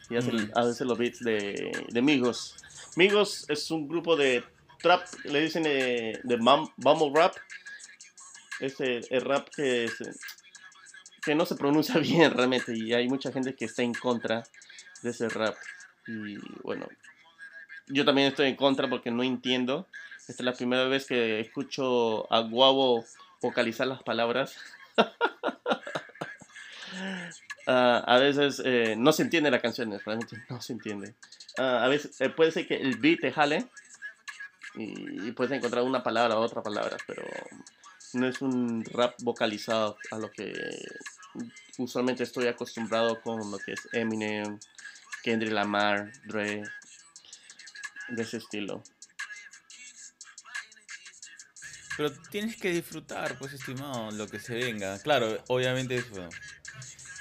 [0.09, 2.55] Y hace, veces los beats de, de Migos.
[2.95, 4.43] Migos es un grupo de
[4.79, 7.35] trap, le dicen de, de mumble rap.
[8.59, 9.89] Es el, rap que,
[11.23, 14.43] que no se pronuncia bien realmente y hay mucha gente que está en contra
[15.01, 15.55] de ese rap.
[16.07, 16.87] Y bueno,
[17.87, 19.87] yo también estoy en contra porque no entiendo.
[20.19, 23.05] Esta es la primera vez que escucho a Guavo
[23.41, 24.55] vocalizar las palabras.
[27.69, 31.15] Ah, a veces eh, no se entiende la canción, realmente no se entiende.
[31.57, 33.67] Ah, a veces eh, puede ser que el beat te jale
[34.75, 37.23] y, puedes encontrar una palabra o otra palabra, pero
[38.13, 40.53] no es un rap vocalizado a lo que
[41.77, 44.57] usualmente estoy acostumbrado con lo que es Eminem,
[45.21, 46.63] Kendrick Lamar, Dre,
[48.09, 48.83] de ese estilo.
[51.97, 54.99] Pero tienes que disfrutar, pues, estimado, lo que se venga.
[54.99, 56.03] Claro, obviamente,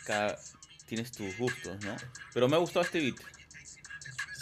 [0.05, 0.38] cada,
[0.87, 1.96] tienes tus gustos, ¿no?
[2.35, 3.16] Pero me ha gustado este beat.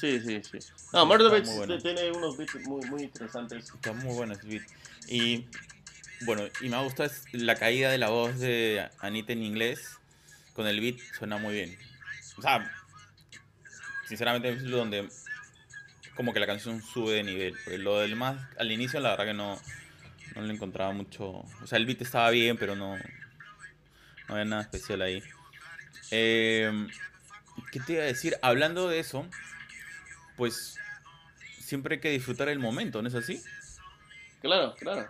[0.00, 0.59] Sí, sí, sí.
[0.92, 3.72] No, Murder Beats tiene unos beats muy, muy interesantes.
[3.72, 4.62] Está muy bueno este beat.
[5.09, 5.46] Y,
[6.22, 9.98] bueno, y me ha gustado la caída de la voz de Anita en inglés.
[10.52, 11.78] Con el beat suena muy bien.
[12.37, 12.70] O sea,
[14.09, 15.09] sinceramente es donde
[16.14, 17.55] como que la canción sube de nivel.
[17.64, 19.59] Porque lo del más al inicio, la verdad que no,
[20.35, 21.44] no le encontraba mucho.
[21.62, 25.22] O sea, el beat estaba bien, pero no, no había nada especial ahí.
[26.11, 26.87] Eh,
[27.72, 28.37] ¿Qué te iba a decir?
[28.42, 29.27] Hablando de eso,
[30.37, 30.77] pues
[31.59, 33.42] siempre hay que disfrutar el momento, ¿no es así?
[34.40, 35.09] Claro, claro.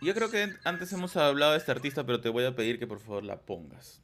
[0.00, 2.86] Yo creo que antes hemos hablado de este artista, pero te voy a pedir que
[2.86, 4.00] por favor la pongas.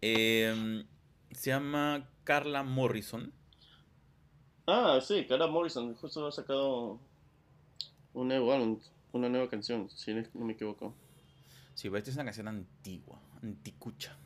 [0.00, 0.84] Eh,
[1.30, 3.32] se llama Carla Morrison.
[4.66, 6.98] Ah, sí, Cara Morrison justo ha sacado
[8.14, 8.78] un nuevo álbum,
[9.12, 10.94] una nueva canción, si no me equivoco.
[11.74, 14.16] Sí, pero esta es una canción antigua, anticucha,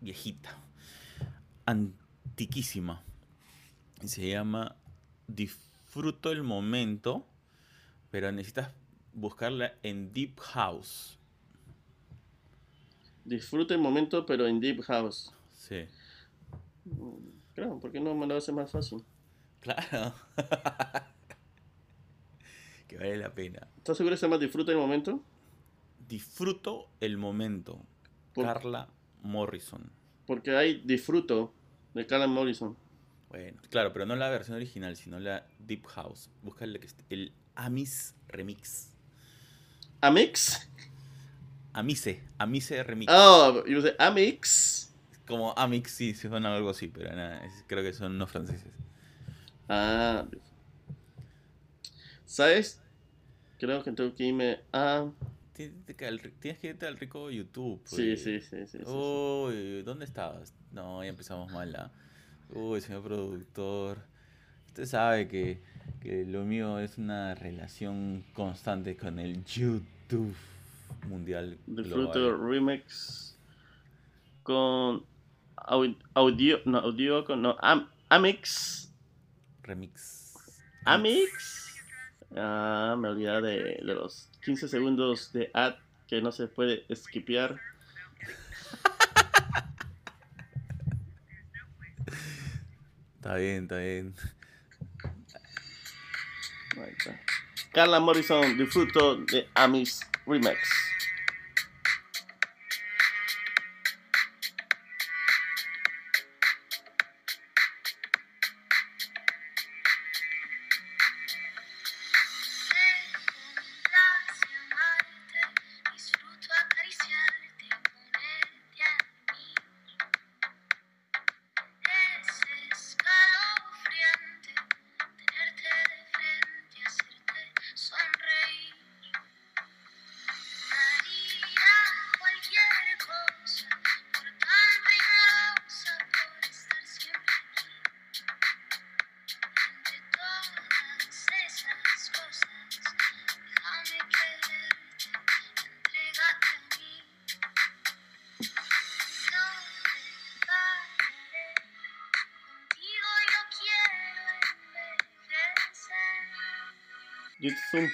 [0.00, 0.56] viejita,
[1.66, 3.02] antiquísima.
[4.04, 4.76] Se llama
[5.26, 7.26] Disfruto el momento,
[8.10, 8.70] pero necesitas
[9.12, 11.18] buscarla en Deep House.
[13.24, 15.32] Disfruta el momento, pero en Deep House.
[15.52, 15.84] Sí.
[16.84, 19.04] Mm, Claro, ¿por qué no me lo hace más fácil?
[19.62, 20.12] Claro.
[22.88, 23.66] que vale la pena.
[23.78, 25.22] ¿Estás seguro que se llama Disfruta el momento?
[26.08, 27.80] Disfruto el momento.
[28.34, 28.88] Por- Carla
[29.22, 29.90] Morrison.
[30.26, 31.54] Porque hay Disfruto
[31.94, 32.76] de Carla Morrison.
[33.28, 36.28] Bueno, claro, pero no la versión original, sino la Deep House.
[36.42, 38.90] Busca el, el Amis Remix.
[40.02, 40.68] Amix.
[41.72, 43.10] Amise, Amise Remix.
[43.14, 44.92] Oh, say Amix.
[45.26, 48.72] Como Amix, sí, suena algo así, pero nada, creo que son unos franceses.
[49.74, 50.26] Ah.
[52.26, 52.78] ¿Sabes?
[53.58, 55.08] Creo que tengo que irme a...
[55.54, 57.80] Tienes que irte al rico YouTube.
[57.84, 58.22] Sí, pues.
[58.22, 58.78] sí, sí, sí.
[58.84, 58.90] sí.
[58.90, 60.52] Uy, ¿dónde estabas?
[60.72, 61.74] No, ya empezamos mal.
[61.76, 61.90] ¿ah?
[62.50, 63.98] Uy, señor productor.
[64.66, 65.62] Usted sabe que,
[66.00, 70.34] que lo mío es una relación constante con el YouTube
[71.08, 71.58] mundial.
[71.66, 72.50] Disfruto global.
[72.50, 73.38] Remix
[74.42, 75.04] con
[75.56, 78.91] au- audio, no, audio con, no, Am- Amix.
[79.62, 80.34] Remix.
[80.84, 81.76] Amix.
[82.36, 85.74] Ah, me olvidé de, de los 15 segundos de ad
[86.08, 87.60] que no se puede skipear.
[93.16, 94.14] Está bien, está bien.
[96.76, 97.20] Ahí está.
[97.72, 100.58] Carla Morrison, disfruto de Amix Remix.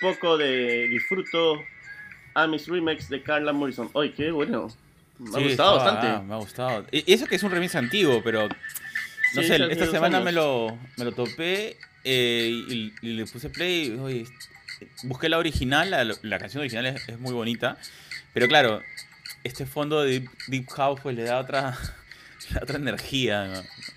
[0.02, 1.62] Un poco de disfruto
[2.34, 3.90] Amix Remix de Carla Morrison.
[3.94, 4.68] ¡Ay, qué bueno!
[5.18, 6.06] Me ha Sí, gustado estaba- bastante.
[6.08, 6.86] ah, me ha gustado.
[6.92, 8.48] Y eso que es un remix antiguo, pero.
[9.34, 10.24] No Sí, sé, esta semana años.
[10.24, 13.88] me lo, me lo topé eh, y, y le puse play.
[13.94, 14.24] y, oye,
[15.02, 17.76] busqué la original, la, la canción original es, es muy bonita.
[18.32, 18.80] Pero claro,
[19.44, 21.76] este fondo de Deep, Deep House pues le da otra,
[22.62, 23.44] otra energía.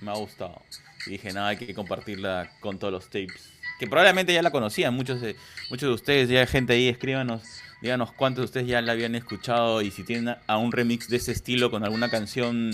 [0.02, 0.62] Me, me ha gustado.
[1.06, 3.54] Y dije, nada, hay que compartirla con todos los tapes.
[3.82, 5.36] Que probablemente ya la conocían, muchos de,
[5.72, 7.42] muchos de ustedes, ya hay gente ahí, escríbanos,
[7.82, 11.18] díganos cuántos de ustedes ya la habían escuchado y si tienen a- un remix de
[11.18, 12.72] ese estilo con alguna canción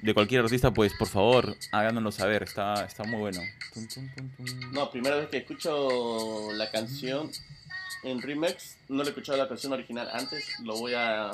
[0.00, 3.40] de cualquier artista, pues por favor, háganoslo saber, está, está muy bueno.
[4.72, 7.30] No, primera vez que escucho la canción
[8.02, 8.78] en remix.
[8.88, 10.44] No le he escuchado la canción original antes.
[10.64, 11.30] Lo voy a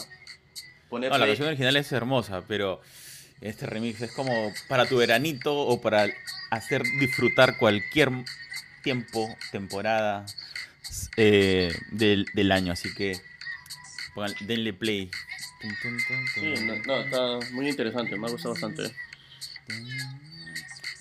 [0.91, 1.11] poner.
[1.11, 2.83] No, la canción original es hermosa, pero
[3.41, 6.07] este remix es como para tu veranito o para
[6.51, 8.11] hacer disfrutar cualquier
[8.89, 10.25] tiempo, temporada
[11.19, 12.73] eh, del, del año.
[12.73, 13.13] Así que
[14.15, 15.11] pongan- denle play.
[16.35, 18.17] Sí, no, no, está muy interesante.
[18.17, 18.95] Me ha gustado bastante.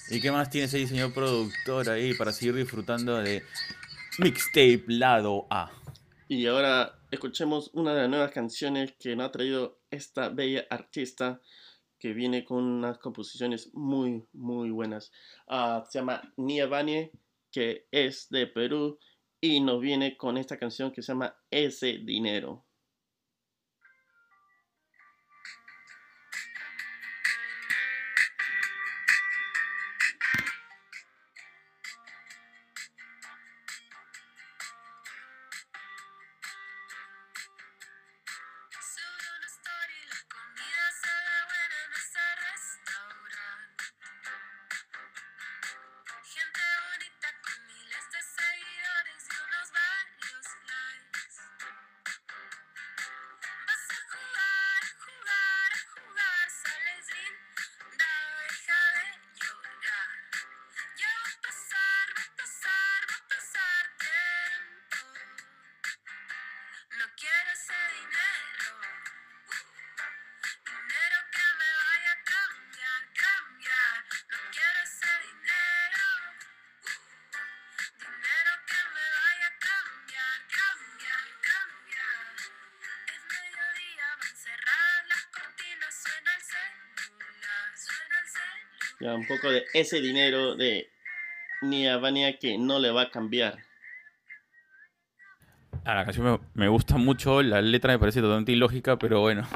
[0.09, 3.43] ¿Y qué más tienes ahí, señor productor, ahí para seguir disfrutando de
[4.17, 5.71] Mixtape Lado A?
[6.27, 11.39] Y ahora escuchemos una de las nuevas canciones que nos ha traído esta bella artista
[11.99, 15.11] que viene con unas composiciones muy, muy buenas.
[15.47, 17.11] Ah, se llama Nia Vanie,
[17.51, 18.99] que es de Perú
[19.41, 22.66] y nos viene con esta canción que se llama Ese Dinero.
[89.15, 90.87] Un poco de ese dinero de
[91.61, 93.57] Nia Vania que no le va a cambiar.
[95.83, 99.47] Ah, la canción me, gusta mucho, la letra me parece totalmente ilógica, pero bueno.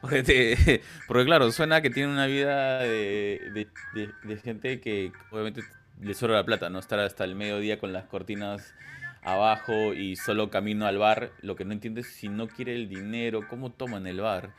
[0.00, 0.80] porque,
[1.26, 5.62] claro, suena que tiene una vida de, de- gente que obviamente
[6.00, 6.78] le sobra la plata, ¿no?
[6.78, 8.74] Estar hasta el mediodía con las cortinas
[9.22, 11.32] abajo y solo camino al bar.
[11.42, 14.54] Lo que no entiendo es si no quiere el dinero, ¿cómo toman el bar?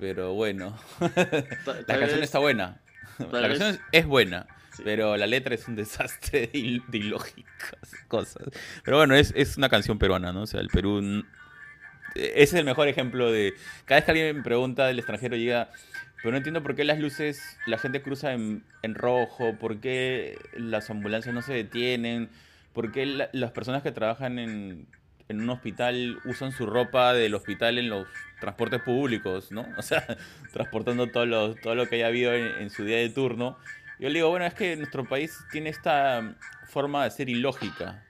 [0.00, 0.76] Pero bueno,
[1.86, 2.80] la canción está buena.
[3.30, 4.46] La canción es, es buena.
[4.74, 4.82] sí.
[4.84, 7.78] Pero la letra es un desastre de, il- de ilógicas
[8.08, 8.48] cosas.
[8.82, 10.42] Pero bueno, es, es una canción peruana, ¿no?
[10.42, 11.24] O sea, el Perú...
[12.14, 13.54] Ese es el mejor ejemplo de...
[13.84, 15.70] Cada vez que alguien me pregunta del extranjero llega...
[16.16, 20.36] Pero no entiendo por qué las luces, la gente cruza en, en rojo, por qué
[20.54, 22.28] las ambulancias no se detienen,
[22.74, 24.86] por qué la- las personas que trabajan en,
[25.30, 28.08] en un hospital usan su ropa del hospital en los
[28.40, 29.64] transportes públicos, ¿no?
[29.78, 30.04] O sea,
[30.52, 33.56] transportando todo lo, todo lo que haya habido en, su día de turno.
[34.00, 36.34] Yo le digo, bueno, es que nuestro país tiene esta
[36.66, 38.04] forma de ser ilógica.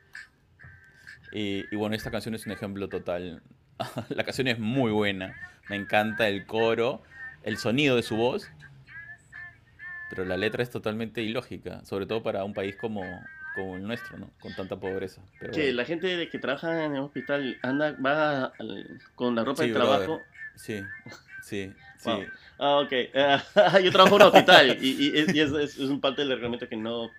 [1.33, 3.43] Y bueno, esta canción es un ejemplo total.
[4.09, 5.35] La canción es muy buena.
[5.69, 7.03] Me encanta el coro,
[7.43, 8.51] el sonido de su voz.
[10.09, 13.05] Pero la letra es totalmente ilógica, sobre todo para un país como,
[13.55, 14.31] como el nuestro, ¿no?
[14.41, 15.21] Con tanta pobreza.
[15.39, 15.77] Pero Que bueno.
[15.77, 19.75] la gente que trabaja en el hospital anda, va al- con la ropa Sí, de
[19.75, 20.21] trabajo.
[20.57, 20.83] Sí,
[21.43, 22.09] sí, sí.
[22.11, 22.25] Wow.
[22.59, 22.93] Ah, ok.
[23.57, 26.31] Ah, yo trabajo en un hospital y, y, y es, es- es un parte del
[26.33, 27.11] reglamento que no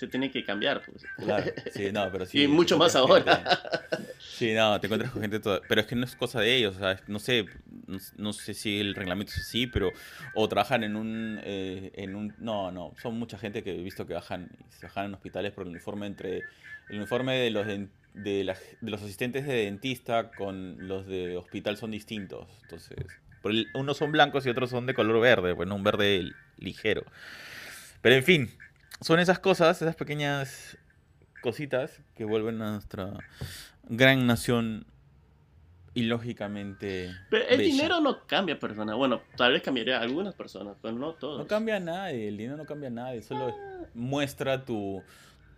[0.00, 0.80] se tiene que cambiar.
[0.82, 1.04] Pues.
[1.18, 1.44] Claro,
[1.74, 2.42] sí, no, pero sí.
[2.42, 3.36] Y mucho más ahora.
[3.36, 5.60] gente- Sí, no, te encuentras con gente toda.
[5.68, 7.44] Pero es que no es cosa de ellos, o sea, no sé,
[7.86, 9.92] no, no sé si el reglamento es así, pero.
[10.34, 11.38] O trabajan en un.
[11.44, 15.06] eh, en un no, no, son mucha gente que he visto que bajan, se bajan
[15.06, 16.44] en hospitales por el uniforme entre.
[16.88, 21.76] El uniforme de los, de, la- de los asistentes de dentista con los de hospital
[21.76, 22.48] son distintos.
[22.62, 22.96] Entonces.
[23.42, 27.04] por el- unos son blancos y otros son de color verde, bueno, un verde ligero.
[28.02, 28.50] Pero en fin,
[29.00, 30.78] son esas cosas, esas pequeñas
[31.40, 33.12] cositas que vuelven a nuestra
[33.84, 34.86] gran nación
[35.94, 37.10] ilógicamente.
[37.30, 37.72] Pero el bella.
[37.72, 38.96] dinero no cambia personas.
[38.96, 41.38] Bueno, tal vez cambiaría a algunas personas, pero no todos.
[41.38, 43.54] No cambia a nadie, el dinero no cambia a nadie, solo
[43.94, 45.02] muestra tu,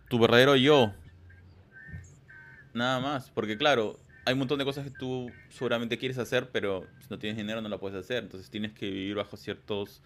[0.09, 0.93] tu verdadero yo.
[2.73, 6.87] Nada más, porque claro, hay un montón de cosas que tú seguramente quieres hacer, pero
[7.01, 10.01] si no tienes dinero no la puedes hacer, entonces tienes que vivir bajo ciertos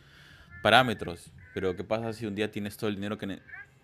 [0.61, 1.31] parámetros.
[1.57, 3.39] Pero ¿qué pasa si un día tienes todo el dinero que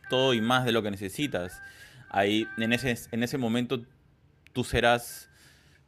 [0.07, 1.59] todo y más de lo que necesitas?
[2.07, 3.83] Ahí en ese en ese momento
[4.51, 5.27] tú serás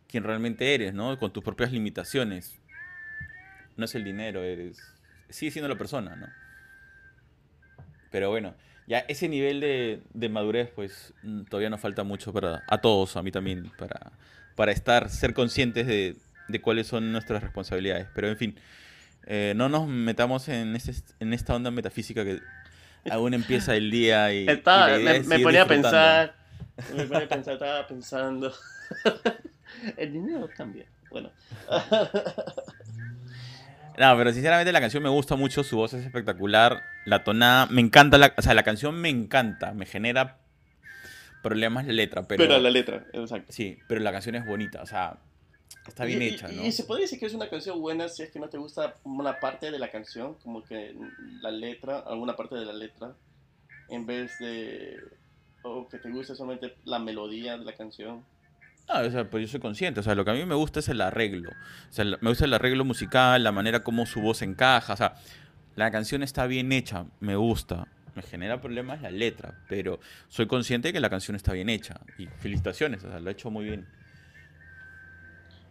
[0.08, 1.16] quien realmente eres, ¿no?
[1.20, 2.60] Con tus propias limitaciones.
[3.78, 4.82] No es el dinero, eres
[5.30, 6.26] sigue siendo la persona, ¿no?
[8.10, 8.56] Pero bueno,
[8.88, 13.16] ya ese nivel de, de madurez, pues mm, todavía nos falta mucho para a todos,
[13.16, 14.12] a mí también, para,
[14.56, 16.16] para estar, ser conscientes de,
[16.48, 18.08] de cuáles son nuestras responsabilidades.
[18.16, 18.56] Pero en fin,
[19.26, 22.40] eh, no nos metamos en, ese, en esta onda metafísica que
[23.10, 26.36] aún empieza el día y, Estaba- me, ponía a pensar.
[26.96, 28.54] Me ponía a pensar, estaba pensando.
[29.98, 30.86] el dinero cambia.
[31.10, 31.32] Bueno.
[33.98, 37.80] No, pero sinceramente la canción me gusta mucho, su voz es espectacular, la tonada, me
[37.80, 40.38] encanta, la, o sea, la canción me encanta, me genera
[41.42, 43.54] problemas la letra, pero, Pero, la letra, exacto.
[43.54, 45.16] sí, pero la canción es bonita, o sea,
[45.88, 46.66] está bien Y- hecha, ¿no?
[46.66, 48.96] Y se podría decir que es una canción buena si es que no te gusta
[49.04, 50.96] una parte de la canción, como que
[51.42, 53.14] la letra, alguna parte de la letra,
[53.90, 54.98] en vez de.
[55.64, 58.24] o que te guste solamente la melodía de la canción.
[58.88, 60.80] No, o sea, pues yo soy consciente, o sea, lo que a mí me gusta
[60.80, 64.44] es el arreglo, o sea, me gusta el arreglo musical, la manera como su voz
[64.44, 65.16] encaja, o sea,
[65.76, 70.90] la canción está bien hecha, me gusta, me genera problemas la letra, pero soy consciente
[70.90, 73.66] de que la canción está bien hecha, y felicitaciones, o sea, lo ha hecho muy
[73.66, 73.88] bien.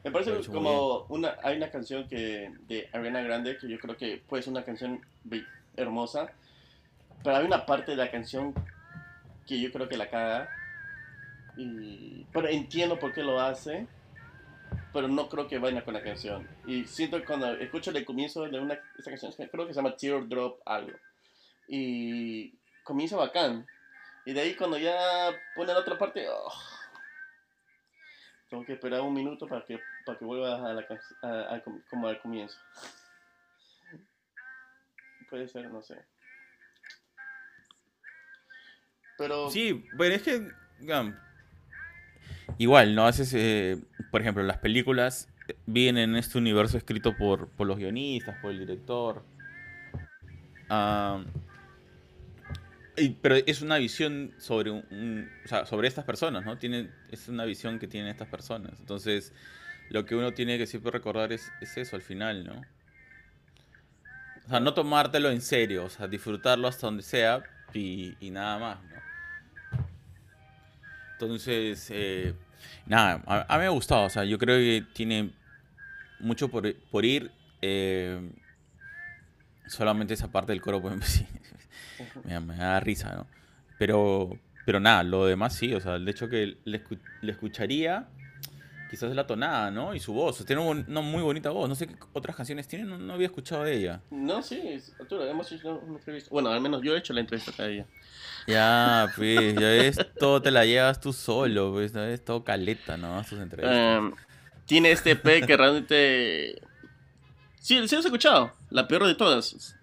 [0.05, 4.19] Me parece como una, hay una canción que de Ariana Grande que yo creo que
[4.19, 5.01] puede ser una canción
[5.77, 6.31] hermosa,
[7.23, 8.53] pero hay una parte de la canción
[9.47, 10.51] que yo creo que la caga,
[11.57, 13.87] y, pero entiendo por qué lo hace,
[14.93, 16.47] pero no creo que vaya con la canción.
[16.67, 19.97] Y siento que cuando escucho el comienzo de una esta canción, creo que se llama
[19.97, 20.99] Teardrop algo,
[21.67, 22.53] y
[22.83, 23.67] comienza bacán,
[24.27, 26.53] y de ahí cuando ya pone la otra parte, oh,
[28.49, 30.87] tengo que esperar un minuto para que, para que vuelva a la
[31.23, 32.57] a- a com- como al comienzo.
[35.31, 35.97] Puede ser, no sé.
[39.19, 40.37] Pero Sí, pero es que.
[40.37, 41.15] um,
[42.59, 43.07] igual, ¿no?
[43.07, 43.33] Haces.
[43.35, 43.79] eh,
[44.11, 45.29] por ejemplo, las películas
[45.67, 49.25] vienen en este universo escrito por, por los guionistas, por el director.
[50.69, 51.23] Ah,
[52.97, 56.59] y- pero es una visión sobre un, o sea, sobre estas personas, ¿no?
[56.59, 58.79] Tiene, es una visión que tienen estas personas.
[58.81, 59.33] Entonces,
[59.89, 62.67] lo que uno tiene que siempre recordar es, es eso al final, ¿no?
[64.47, 68.59] O sea, no tomártelo en serio, o sea, disfrutarlo hasta donde sea y, y nada
[68.59, 69.03] más, ¿no?
[71.13, 72.35] Entonces, eh,
[72.87, 75.31] nada, a, a mí me ha gustado, o sea, yo creo que tiene
[76.21, 77.33] mucho por, por ir.
[77.63, 78.21] eh,
[79.67, 81.27] solamente esa parte del coro, pues sí,
[82.25, 83.27] me, me da risa, ¿no?
[83.79, 88.07] Pero, pero nada, lo demás sí, o sea, el hecho que le, escu- le escucharía,
[88.91, 89.95] quizás la tonada, ¿no?
[89.95, 92.99] Y su voz, tiene una, muy bonita voz, no sé qué otras canciones tiene, no,
[92.99, 94.01] no había escuchado de ella.
[94.11, 96.31] No, sí, Arturo, hemos hecho una entrevista.
[96.31, 97.87] Bueno, al menos yo he hecho la entrevista a ella.
[98.47, 101.95] Ya, pues, ya ves, todo te la llevas tú solo, pues.
[101.95, 103.23] Es todo caleta, ¿no?
[103.25, 103.99] Sus entrevistas.
[103.99, 104.13] Em,
[104.67, 106.61] tiene este EP que realmente.
[107.61, 108.53] Sí, sí, lo has escuchado.
[108.71, 109.77] La peor de todas.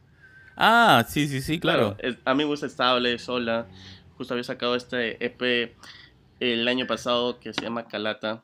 [0.58, 1.96] Ah, sí, sí, sí, claro.
[2.00, 3.68] es- a mí me gusta estable, sola.
[4.18, 5.76] Justo había sacado este EP
[6.40, 8.44] el año pasado que se llama Calata,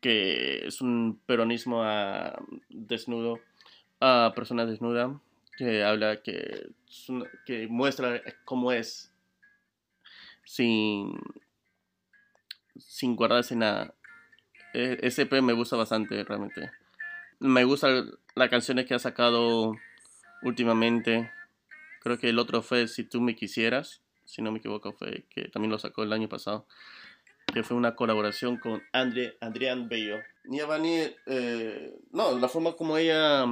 [0.00, 2.38] que es un peronismo a
[2.70, 3.40] desnudo,
[4.00, 5.20] a persona desnuda,
[5.56, 6.70] que habla que
[7.68, 9.12] muestra cómo es
[10.44, 11.12] sin,
[12.78, 13.94] sin guardarse nada.
[14.74, 16.70] E- Ese EP me gusta bastante, realmente.
[17.38, 19.74] Me gustan las canciones que ha sacado
[20.42, 21.30] últimamente.
[22.00, 25.48] Creo que el otro fue Si tú me quisieras, si no me equivoco, fue que
[25.48, 26.66] también lo sacó el año pasado.
[27.52, 30.18] Que fue una colaboración con Andre, Adrián Bello.
[30.44, 33.44] Nia Vani, eh, no, la forma como ella.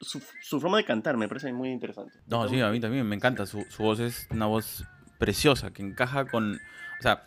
[0.00, 2.18] Su, forma de cantar me parece muy interesante.
[2.26, 3.46] No, sí, a mí también me encanta.
[3.46, 4.84] Su, voz es una voz
[5.18, 6.54] preciosa, que encaja con...
[6.54, 7.22] O sea,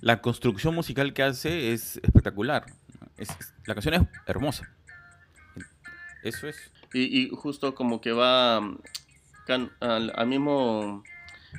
[0.00, 2.64] la construcción musical que hace es espectacular.
[3.16, 4.70] Es, es- la canción es hermosa.
[6.22, 6.72] Eso es.
[6.94, 8.78] Y, y justo como que va mm,
[9.46, 11.02] can- al, al mismo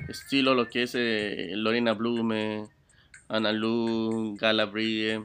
[0.08, 2.64] estilo lo que es eh, Lorena Blume,
[3.28, 5.22] Ana Lu, Gala Brie.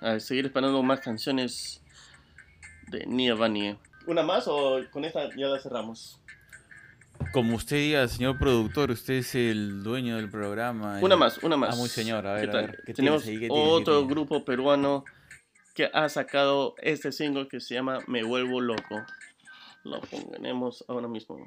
[0.00, 1.82] A seguir esperando más canciones
[2.88, 3.78] de Nia Vanie.
[4.06, 6.20] ¿Una más o con esta ya la cerramos?
[7.32, 11.00] Como usted diga, señor productor, usted es el dueño del programa.
[11.00, 11.74] Una y- más, una más.
[11.74, 12.66] Ah, muy señor, a ver, ¿Qué a tal?
[12.66, 13.46] ver, ¿qué Tenemos tienes ahí?
[13.48, 13.64] ¿Qué tienes?
[13.64, 14.10] ¿Qué otro tienes?
[14.10, 15.04] grupo peruano
[15.76, 19.04] que ha sacado este single que se llama Me Vuelvo Loco.
[19.84, 21.44] Lo ponemos ahora mismo.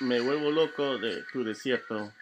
[0.00, 2.12] Me Vuelvo Loco de Tu Desierto.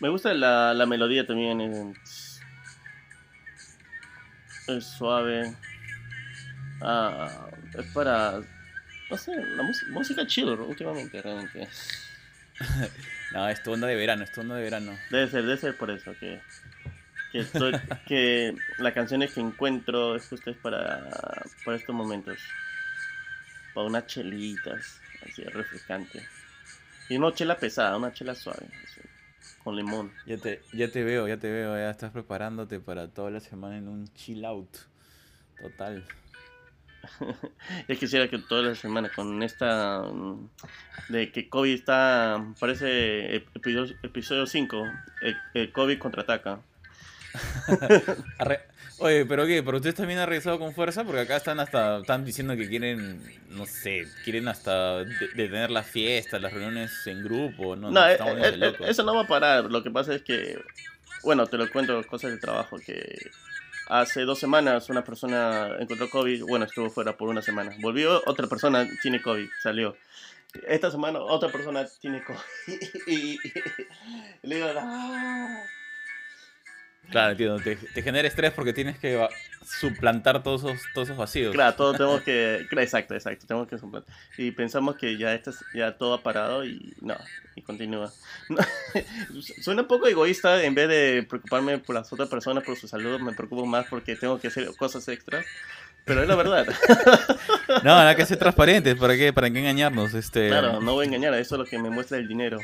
[0.00, 1.60] Me gusta la, la melodía también.
[1.60, 2.40] Es,
[4.68, 5.54] es suave.
[6.80, 7.48] Ah,
[7.78, 8.40] es para.
[9.10, 11.68] No sé, la música chill últimamente, realmente.
[13.32, 14.96] No, es tu onda de verano, es tu onda de verano.
[15.10, 16.40] Debe ser, debe ser por eso que.
[17.34, 17.72] Que, estoy-
[18.06, 21.10] que las canciones que encuentro es justo es para,
[21.64, 22.38] para estos momentos.
[23.74, 26.22] Para unas chelitas, así refrescante.
[27.08, 29.00] Y una chela pesada, una chela suave, así,
[29.64, 30.12] con limón.
[30.26, 33.78] Ya te, ya te veo, ya te veo, ya estás preparándote para toda la semana
[33.78, 34.70] en un chill out.
[35.60, 36.04] Total.
[37.88, 40.48] Ya quisiera que toda la semana con esta mm,
[41.10, 44.84] de que COVID está, parece episodio, episodio 5,
[45.20, 46.60] el, el COVID contraataca.
[48.98, 52.24] Oye, pero qué, pero ustedes también han regresado con fuerza porque acá están hasta, están
[52.24, 57.74] diciendo que quieren, no sé, quieren hasta de- detener las fiestas, las reuniones en grupo,
[57.74, 58.88] no, No, eh, estamos eh, eh, locos.
[58.88, 59.64] eso no va a parar.
[59.64, 60.56] Lo que pasa es que,
[61.24, 63.30] bueno, te lo cuento, cosas de trabajo, que
[63.88, 67.72] hace dos semanas una persona encontró COVID, bueno, estuvo fuera por una semana.
[67.80, 69.96] Volvió, otra persona tiene COVID, salió.
[70.68, 72.38] Esta semana otra persona tiene COVID
[73.08, 73.38] y
[74.42, 75.64] le digo, "Ah".
[77.10, 79.24] Claro, entiendo, te, te genera estrés porque tienes que
[79.64, 81.52] suplantar todos esos, todos esos vacíos.
[81.52, 84.12] claro, todos tenemos que, exacto, exacto, tenemos que suplantar.
[84.36, 87.16] Y pensamos que ya, esto, es- ya todo ha parado y no,
[87.54, 88.12] y continúa.
[88.48, 88.58] No,
[89.62, 93.20] Suena un poco egoísta, en vez de preocuparme por las otras personas, por su salud,
[93.20, 95.44] me preocupo más porque tengo que hacer cosas extras.
[96.04, 96.66] Pero es la verdad.
[97.82, 100.14] No, hay que ser transparentes, ¿para qué, para qué engañarnos?
[100.14, 102.58] Este, Claro, no voy a engañar, eso es lo que me muestra el dinero.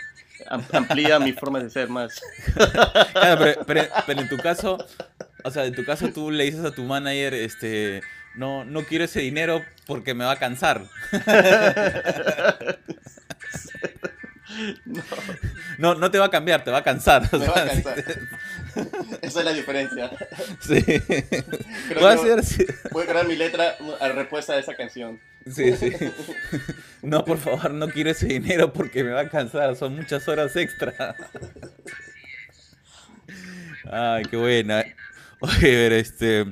[0.49, 2.21] Am- Amplía mi forma de ser más.
[3.13, 4.79] Claro, pero, pero- pero en tu caso,
[5.45, 8.03] o sea, en tu caso tú le dices a tu manager, este,
[8.37, 10.83] no, no quiero ese dinero porque me va a cansar.
[14.85, 15.03] No,
[15.79, 17.23] No, no te va a cambiar, te va a cansar.
[17.33, 18.05] o me va a cansar.
[19.23, 20.11] Esa es la diferencia.
[20.61, 20.83] Sí.
[20.83, 25.21] Creo Voy a hacer voy a crear mi letra a respuesta a esa canción.
[25.47, 25.93] Sí, sí.
[27.03, 29.75] No, por favor, no quiero ese dinero porque me va a cansar.
[29.75, 31.17] Son muchas horas extra.
[33.91, 34.85] Ay, qué buena.
[35.41, 36.47] Oye, pero este.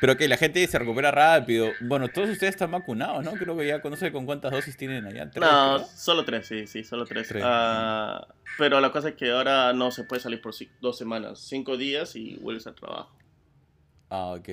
[0.00, 1.70] Pero que la gente se recupera rápido.
[1.80, 3.32] Bueno, todos ustedes están vacunados, ¿no?
[3.32, 5.30] Creo que ya conoce con cuántas dosis tienen allá.
[5.30, 7.28] ¿Tres, No, solo tres, sí, sí, solo tres.
[7.28, 7.42] Tres.
[7.46, 8.26] Ah,
[8.58, 12.16] pero la cosa es que ahora no se puede salir por dos semanas, cinco días
[12.16, 13.16] y vuelves al trabajo.
[14.10, 14.48] Ah, ok.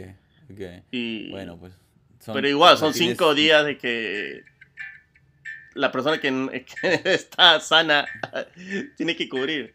[0.51, 0.61] ok.
[0.91, 1.73] Y, Bueno, pues.
[2.21, 4.43] Son- pero igual, son tienes- cinco días de que
[5.73, 6.65] la persona que,
[7.05, 8.05] está sana
[8.97, 9.73] tiene que cubrir.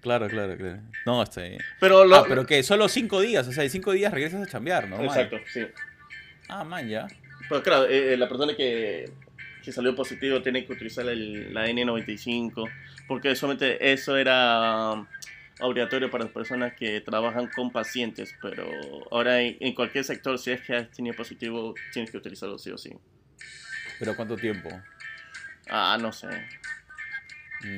[0.00, 0.80] Claro, claro, claro.
[1.06, 1.60] No, está bien.
[1.78, 2.16] Pero lo...
[2.16, 3.46] Ah, pero que solo cinco días.
[3.46, 5.00] O sea, en cinco días regresas a chambear, ¿no?
[5.04, 5.64] Exacto, sí.
[6.48, 7.06] Ah, man, ya.
[7.48, 9.08] Pero claro, eh, la persona que,
[9.62, 12.68] que salió positivo tiene que utilizar el- la N95,
[13.06, 15.06] porque solamente eso era
[15.62, 18.66] obligatorio para las personas que trabajan con pacientes, pero
[19.10, 22.70] ahora en, en cualquier sector, si es que has tenido positivo, tienes que utilizarlo sí
[22.70, 22.90] o sí.
[23.98, 24.68] Pero ¿cuánto tiempo?
[25.68, 26.28] Ah, no sé.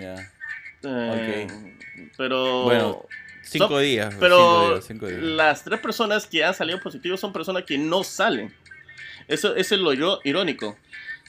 [0.00, 0.14] Ya.
[0.82, 1.46] Eh,
[2.16, 2.62] Pero...
[2.64, 3.06] Bueno,
[3.42, 4.14] Cinco Son- días.
[4.18, 5.20] Pero cinco días, cinco días.
[5.22, 8.54] las tres personas que han salido positivos son personas que no salen.
[9.28, 10.78] Eso, eso es lo iro- irónico.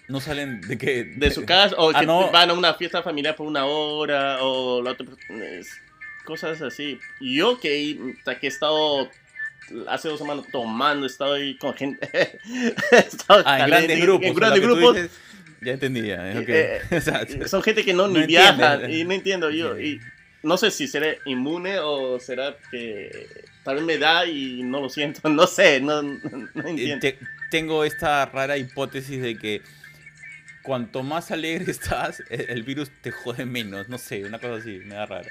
[0.08, 1.04] No salen de qué.
[1.04, 2.32] de su casa o Ah, que no.
[2.32, 5.82] van a una fiesta familiar por una hora o la otra es-
[6.26, 9.10] cosas así yo que, que he estado
[9.88, 12.10] hace dos semanas tomando he estado ahí con gente
[12.92, 14.28] he estado Ah, en grandes grupos.
[14.28, 15.12] en grandes grupos dices,
[15.62, 16.32] ya entendía.
[16.34, 16.92] eh, ok.
[17.44, 20.00] Eh, son gente que no, No ni viajan y no entiendo yo y
[20.44, 23.28] no sé si seré inmune o será que
[23.64, 27.18] tal vez me da y no lo siento no sé no, no eh, entiendo te-
[27.50, 29.62] tengo esta rara hipótesis de que
[30.62, 33.88] cuanto más alegre estás, el, el virus te jode menos.
[33.88, 35.30] No sé, una cosa así, me da rara.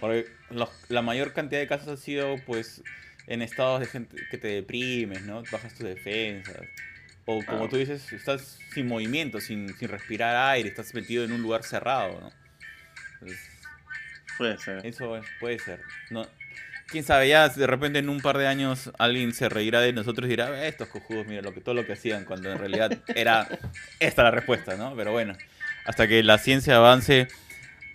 [0.00, 2.82] Porque los- la mayor cantidad de casos ha sido, pues,
[3.26, 5.42] en estados de gente que te deprimes, ¿no?
[5.50, 6.56] Bajas tus defensas.
[7.24, 7.68] O como Ah.
[7.68, 12.20] tú dices, estás sin movimiento, sin, sin respirar aire, estás metido en un lugar cerrado,
[12.20, 12.32] ¿no?
[13.14, 13.38] Entonces,
[14.36, 15.80] puede ser eso es- puede ser.
[16.10, 16.26] No,
[16.88, 20.26] Quién sabe, ya de repente en un par de años alguien se reirá de nosotros
[20.26, 22.98] y dirá, "Eh, estos cojudos, mira lo que, todo lo que hacían, cuando en realidad
[23.14, 23.48] era
[23.98, 24.94] esta la respuesta, ¿no?
[24.94, 25.34] Pero bueno,
[25.86, 27.28] hasta que la ciencia avance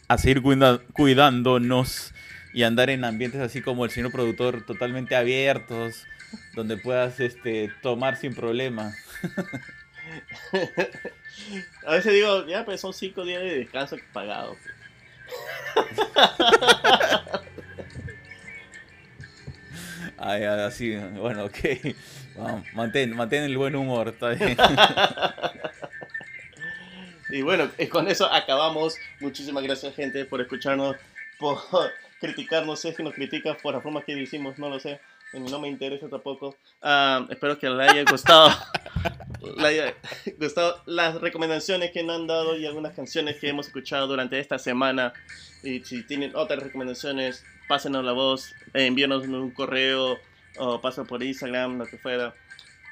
[0.08, 2.14] a seguir cuida- cuidándonos
[2.54, 6.06] y andar en ambientes así como el señor productor, totalmente abiertos,
[6.56, 8.94] donde puedas este, tomar sin problema.
[11.86, 14.56] a veces digo ya pues son cinco días de descanso pagado
[20.18, 21.58] Ay, así, bueno, ok.
[22.36, 24.58] Vamos, mantén, mantén el buen humor, está bien.
[27.30, 28.96] Y bueno, eh, con eso acabamos.
[29.20, 30.96] Muchísimas gracias, gente, por escucharnos,
[31.40, 31.60] por
[32.20, 32.80] criticarnos.
[32.80, 35.00] Si es que nos criticas por la forma que hicimos, no lo sé.
[35.34, 36.56] Mí no me interesa tampoco.
[36.82, 38.50] Ah, espero que les haya gustado,
[39.58, 39.94] le haya
[40.38, 44.58] gustado las recomendaciones que nos han dado y algunas canciones que hemos escuchado durante esta
[44.58, 45.14] semana.
[45.64, 50.18] Y si tienen otras recomendaciones, pásenos la voz, eh, envíenos un correo
[50.60, 52.34] o pasen por Instagram, lo que fuera.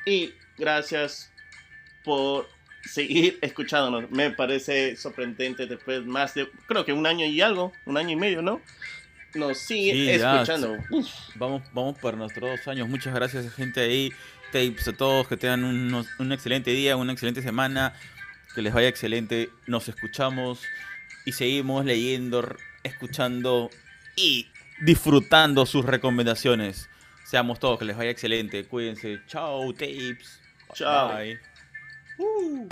[0.05, 1.31] Y gracias
[2.03, 2.47] por
[2.86, 4.09] seguir escuchándonos.
[4.11, 8.15] Me parece sorprendente después más de, creo que un año y algo, un año y
[8.15, 8.61] medio, ¿no?
[9.33, 10.77] Nos sigue Sí, escuchando.
[10.91, 12.88] Uf, Vamos, vamos por nuestros dos años.
[12.88, 14.11] Muchas gracias, gente ahí.
[14.53, 17.93] Tapes a todos, que tengan unos- un excelente día, una excelente semana.
[18.53, 19.49] Que les vaya excelente.
[19.67, 20.61] Nos escuchamos
[21.25, 23.69] y seguimos leyendo, escuchando
[24.15, 24.47] y
[24.79, 26.88] disfrutando sus recomendaciones.
[27.25, 28.63] Seamos todos, que les vaya excelente.
[28.63, 29.19] Cuídense.
[29.27, 30.39] Chao, tapes.
[30.73, 31.13] Chao.
[31.17, 31.39] Bye.
[32.18, 32.66] Uh.